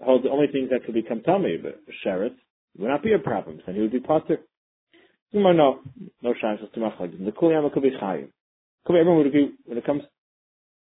holds 0.00 0.24
the 0.24 0.30
only 0.30 0.46
things 0.48 0.70
that 0.70 0.84
could 0.84 0.94
become 0.94 1.20
Tameh, 1.20 1.62
but 1.62 1.80
Sharet, 2.04 2.34
would 2.78 2.88
not 2.88 3.02
be 3.02 3.12
a 3.12 3.18
problem, 3.18 3.60
then 3.66 3.74
he 3.74 3.80
would 3.80 3.92
be 3.92 4.00
Pater. 4.00 4.38
No, 5.32 5.52
no, 5.52 5.80
no 6.22 6.34
chance 6.40 6.60
to 6.72 6.80
Machlag. 6.80 7.24
The 7.24 7.32
Kuliyama 7.32 7.72
could 7.72 7.82
be 7.82 7.90
Chayiv. 7.90 8.28
Come 8.86 8.96
everyone 8.96 9.18
would 9.18 9.26
agree 9.26 9.52
when 9.64 9.78
it 9.78 9.84
comes 9.84 10.02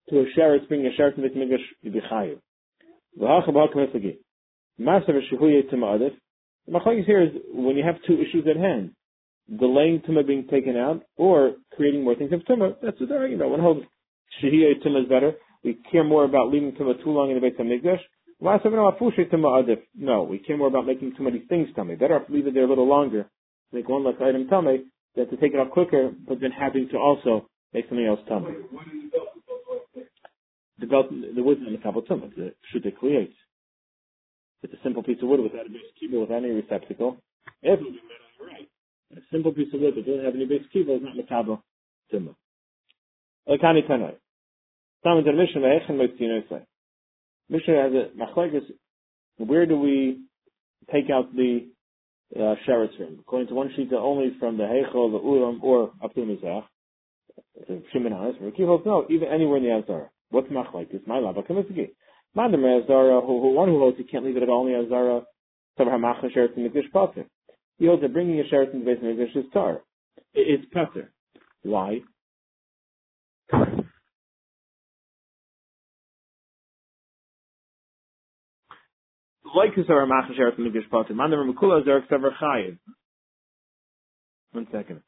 to 0.10 0.20
a 0.20 0.26
sheretz, 0.38 0.68
bringing 0.68 0.88
a 0.88 1.02
sheretz 1.02 1.18
in 1.18 1.24
the 1.24 1.30
Mikdash, 1.30 1.62
you'd 1.82 1.94
be 1.94 2.02
shehuye 4.80 5.70
tima 5.72 6.00
The 6.66 6.72
machlokes 6.72 7.06
here 7.06 7.22
is 7.22 7.30
when 7.54 7.76
you 7.76 7.84
have 7.84 7.96
two 8.08 8.14
issues 8.14 8.48
at 8.50 8.58
hand, 8.58 8.92
delaying 9.60 10.02
tumah 10.02 10.26
being 10.26 10.48
taken 10.48 10.78
out 10.78 11.04
or 11.18 11.56
creating 11.76 12.04
more 12.04 12.16
things 12.16 12.32
of 12.34 12.42
tumah. 12.42 12.76
That's 12.82 12.98
they're 13.00 13.20
arguing 13.20 13.42
about. 13.42 13.52
One 13.52 13.60
holds 13.60 13.82
shehiyah 14.42 14.82
tumah 14.86 15.04
is 15.04 15.10
better. 15.10 15.34
We 15.64 15.78
care 15.92 16.04
more 16.04 16.24
about 16.24 16.50
leaving 16.52 16.72
tumah 16.74 17.04
too 17.04 17.12
long 17.12 17.30
in 17.30 17.36
the 17.36 17.42
Beit 17.42 17.58
Hamikdash. 17.58 18.02
No, 19.96 20.24
we 20.24 20.40
care 20.40 20.58
more 20.58 20.68
about 20.68 20.86
making 20.88 21.16
too 21.16 21.24
many 21.24 21.40
things 21.48 21.70
tummy. 21.76 21.96
Better 21.96 22.16
off 22.16 22.30
leave 22.30 22.48
it 22.48 22.54
there 22.56 22.64
a 22.64 22.68
little 22.68 22.88
longer, 22.88 23.30
make 23.72 23.88
one 23.88 24.04
less 24.04 24.16
item 24.20 24.48
tummy, 24.48 24.86
than 25.16 25.30
to 25.30 25.38
take 25.38 25.54
it 25.54 25.60
out 25.60 25.70
quicker, 25.70 26.12
but 26.28 26.40
then 26.42 26.50
having 26.52 26.90
to 26.90 26.98
also 26.98 27.48
make 27.72 27.88
something 27.88 28.06
else 28.06 28.20
tummy. 28.28 28.52
The 30.80 30.88
belt, 30.88 31.12
the 31.12 31.44
wood 31.44 31.60
in 31.60 31.72
the 31.72 31.78
kabel 31.78 32.02
tummy, 32.02 32.32
the 32.36 32.56
should 32.72 32.84
it 32.86 32.98
create. 32.98 33.36
It's 34.64 34.74
a 34.74 34.78
simple 34.84 35.04
piece 35.04 35.22
of 35.22 35.28
wood 35.30 35.42
without 35.42 35.68
a 35.68 35.70
base 35.70 35.92
keyboard, 36.00 36.30
without 36.30 36.44
any 36.44 36.54
receptacle. 36.54 37.18
Would 37.64 37.80
right. 38.42 38.68
A 39.16 39.22
simple 39.32 39.52
piece 39.52 39.72
of 39.74 39.82
wood 39.82 39.94
that 39.96 40.06
doesn't 40.06 40.26
have 40.26 40.34
any 40.34 40.46
base 40.46 40.66
keyboard 40.74 41.02
is 41.02 41.08
not 41.08 41.16
makabel 41.16 41.62
tumah. 42.12 42.36
Elkani 43.48 43.88
tanai. 43.88 44.16
Talmud 45.04 45.26
the 45.26 45.34
Mishnah 45.34 45.62
ve'echen 45.62 45.92
moitzinoi 45.92 46.66
Mishnah 47.50 47.76
has 47.76 47.92
a 47.94 48.18
machlekes. 48.18 48.62
Where 49.38 49.66
do 49.66 49.78
we 49.78 50.22
take 50.92 51.10
out 51.10 51.36
the 51.36 51.68
uh, 52.36 52.56
sheretz 52.68 52.96
from? 52.98 53.18
According 53.20 53.48
to 53.48 53.56
one 53.56 53.72
sheet, 53.76 53.92
only 53.94 54.36
from 54.40 54.58
the 54.58 54.64
heichel, 54.64 55.12
the 55.12 55.20
ulam, 55.20 55.62
or 55.64 55.92
up 56.04 56.14
to 56.14 56.22
the 56.22 56.28
mizbeach. 56.28 56.64
Shimon 57.92 58.14
Hanas, 58.14 58.36
Ricky 58.42 58.64
holds 58.64 58.86
no, 58.86 59.06
even 59.10 59.28
anywhere 59.28 59.58
in 59.58 59.64
the 59.64 59.72
Azara. 59.72 60.10
What's 60.30 60.48
this? 60.50 61.02
My 61.06 61.20
lava 61.20 61.42
kamisiki. 61.42 61.90
The 62.36 62.82
Azara, 62.84 63.22
who, 63.22 63.42
who 63.42 63.54
one 63.54 63.68
who 63.70 63.80
holds 63.80 63.98
he 63.98 64.04
can't 64.04 64.26
leave 64.26 64.38
it 64.38 64.44
at 64.44 64.50
all 64.50 64.68
in 64.68 64.74
the 64.74 64.86
Azara. 64.86 65.22
Savar 65.80 65.94
Hamach 65.94 66.24
Sheret 66.36 66.56
in 66.58 66.70
Mikdash 66.70 66.92
Pater. 66.92 67.26
He 67.78 67.88
holds 67.88 68.02
that 68.02 68.14
bringing 68.14 68.40
a 68.40 68.44
Sheret 68.44 68.74
in 68.74 68.80
the 68.80 68.86
base 68.86 68.98
of 68.98 69.04
Mikdash 69.04 69.36
is 69.36 69.46
tar. 69.52 69.82
It's 70.34 70.66
Pater. 70.74 71.12
Why? 71.64 72.00
Like 79.56 79.76
the 79.76 79.84
Savar 79.84 80.08
Hamach 80.08 80.32
Sheret 80.38 80.58
in 80.58 80.66
Mikdash 80.66 80.90
Pater. 80.90 81.14
Man 81.14 81.30
the 81.30 81.38
Makula 81.38 81.82
Azara 81.82 82.04
Savar 82.10 82.32
Chayiv. 82.42 82.78
One 84.54 84.68
second. 84.72 85.02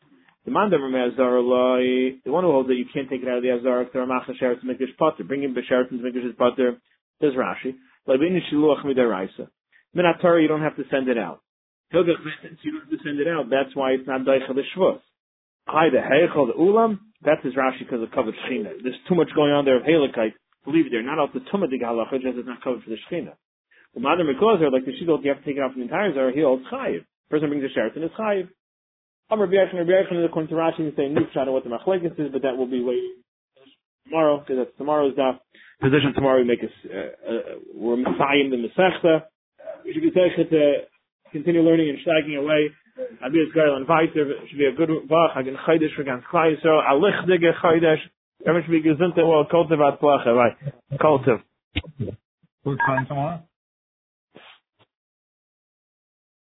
The 0.46 0.52
man 0.52 0.70
that 0.72 0.80
the 0.80 2.32
one 2.32 2.44
who 2.44 2.52
holds 2.52 2.68
that 2.68 2.76
you 2.76 2.86
can't 2.94 3.10
take 3.10 3.24
it 3.24 3.30
out 3.30 3.38
of 3.38 3.44
the 3.44 3.52
azar, 3.52 3.88
the 3.92 4.00
ramach 4.00 4.28
sheretz 4.42 4.60
mikdash 4.64 4.96
potter, 5.00 5.24
bring 5.24 5.44
him 5.44 5.56
b'sheretz 5.56 5.90
into 5.92 6.04
mikdash 6.04 6.36
potter. 6.38 6.82
Says 7.22 7.32
Rashi, 7.32 7.76
labin 8.08 8.38
shiluach 8.52 8.84
midaraisa. 8.84 9.48
Minatar, 9.96 10.42
you 10.42 10.50
don't 10.50 10.62
have 10.62 10.76
to 10.76 10.84
send 10.92 11.08
it 11.08 11.18
out. 11.18 11.40
Hilgach 11.94 12.20
since 12.42 12.60
you 12.62 12.72
don't 12.74 12.82
have 12.82 12.90
to 12.90 12.98
send 13.06 13.20
it 13.22 13.28
out, 13.28 13.50
that's 13.50 13.74
why 13.74 13.92
it's 13.92 14.06
not 14.06 14.22
daicha 14.22 14.50
l'shvus. 14.50 15.00
Hi, 15.68 15.88
the 15.90 16.00
heichel, 16.00 16.48
the 16.48 16.60
ulam, 16.60 17.00
that's 17.22 17.42
his 17.44 17.54
Rashi 17.54 17.80
because 17.80 18.04
of 18.04 18.12
covered 18.12 18.36
shechina. 18.44 18.84
There's 18.84 19.00
too 19.08 19.16
much 19.16 19.30
going 19.36 19.54
on 19.54 19.64
there 19.64 19.78
of 19.78 19.84
halakite. 19.84 20.34
Leave 20.68 20.88
it 20.88 20.90
there, 20.92 21.04
not 21.04 21.20
out 21.20 21.34
the 21.34 21.40
tumah 21.40 21.70
dig 21.70 21.82
halacha, 21.82 22.20
just 22.22 22.38
it's 22.38 22.48
not 22.48 22.62
covered 22.62 22.84
for 22.84 22.90
the 22.90 22.98
shechina. 23.08 23.36
Well, 23.94 24.04
Madam 24.04 24.28
Mikozer, 24.28 24.72
like 24.72 24.86
the 24.86 24.92
shidol, 24.92 25.24
you 25.24 25.30
have 25.30 25.40
to 25.40 25.46
take 25.46 25.58
it 25.58 25.72
from 25.72 25.80
the 25.80 25.86
entire 25.86 26.14
zar, 26.14 26.32
he 26.32 26.42
holds 26.42 26.66
chayiv. 26.72 27.06
Person 27.30 27.50
brings 27.50 27.64
a 27.64 27.72
sheretz 27.78 27.96
and 27.96 28.04
it's 28.06 28.16
chayiv. 28.16 28.50
Amr 29.30 29.48
B'Yachin 29.48 29.76
Rabbi 29.76 29.92
Yachin, 29.92 30.26
according 30.26 30.50
to 30.50 30.56
Rashi, 30.56 30.90
is 30.90 30.94
saying 30.96 31.16
Nukshana 31.16 31.52
what 31.52 31.64
the 31.64 31.70
Machlekes 31.70 32.20
is, 32.20 32.32
but 32.32 32.42
that 32.42 32.58
will 32.58 32.68
be 32.70 32.84
waiting 32.84 33.24
tomorrow, 34.06 34.40
because 34.40 34.66
that's 34.66 34.78
tomorrow's 34.78 35.16
daf. 35.16 35.40
Position 35.82 36.14
tomorrow 36.14 36.42
we 36.42 36.48
make 36.48 36.62
a, 36.62 36.68
uh, 36.68 37.00
uh, 37.02 37.42
we're 37.74 37.98
Messiah 37.98 38.46
the 38.50 38.58
Masechta. 38.58 39.24
We 39.86 39.94
should 39.94 40.04
be 40.04 40.12
taking 40.12 40.50
to 40.52 40.86
continue 41.32 41.62
learning 41.62 41.90
and 41.90 42.00
shagging 42.06 42.40
away. 42.40 42.70
Abiyas 43.26 43.54
Gael 43.56 43.76
and 43.76 43.88
Weiser, 43.88 44.30
it 44.30 44.50
should 44.50 44.60
be 44.60 44.66
a 44.66 44.72
good 44.72 44.90
Vach, 45.10 45.36
Hagen 45.36 45.58
Chaydish 45.68 45.96
for 45.96 46.04
ganz 46.04 46.24
Klai 46.32 46.56
Yisrael, 46.56 46.84
Alichdige 46.88 47.52
Chaydish, 47.64 47.98
everyone 48.46 48.64
should 48.66 48.84
be 48.84 48.88
gesund 48.88 49.18
well, 49.18 49.46
kultiv 49.52 49.82
at 49.82 50.00
Placha, 50.00 50.36
right? 50.36 50.54
Kultiv. 51.00 51.42
What 52.64 52.78
time 52.86 53.08
tomorrow? 53.08 53.42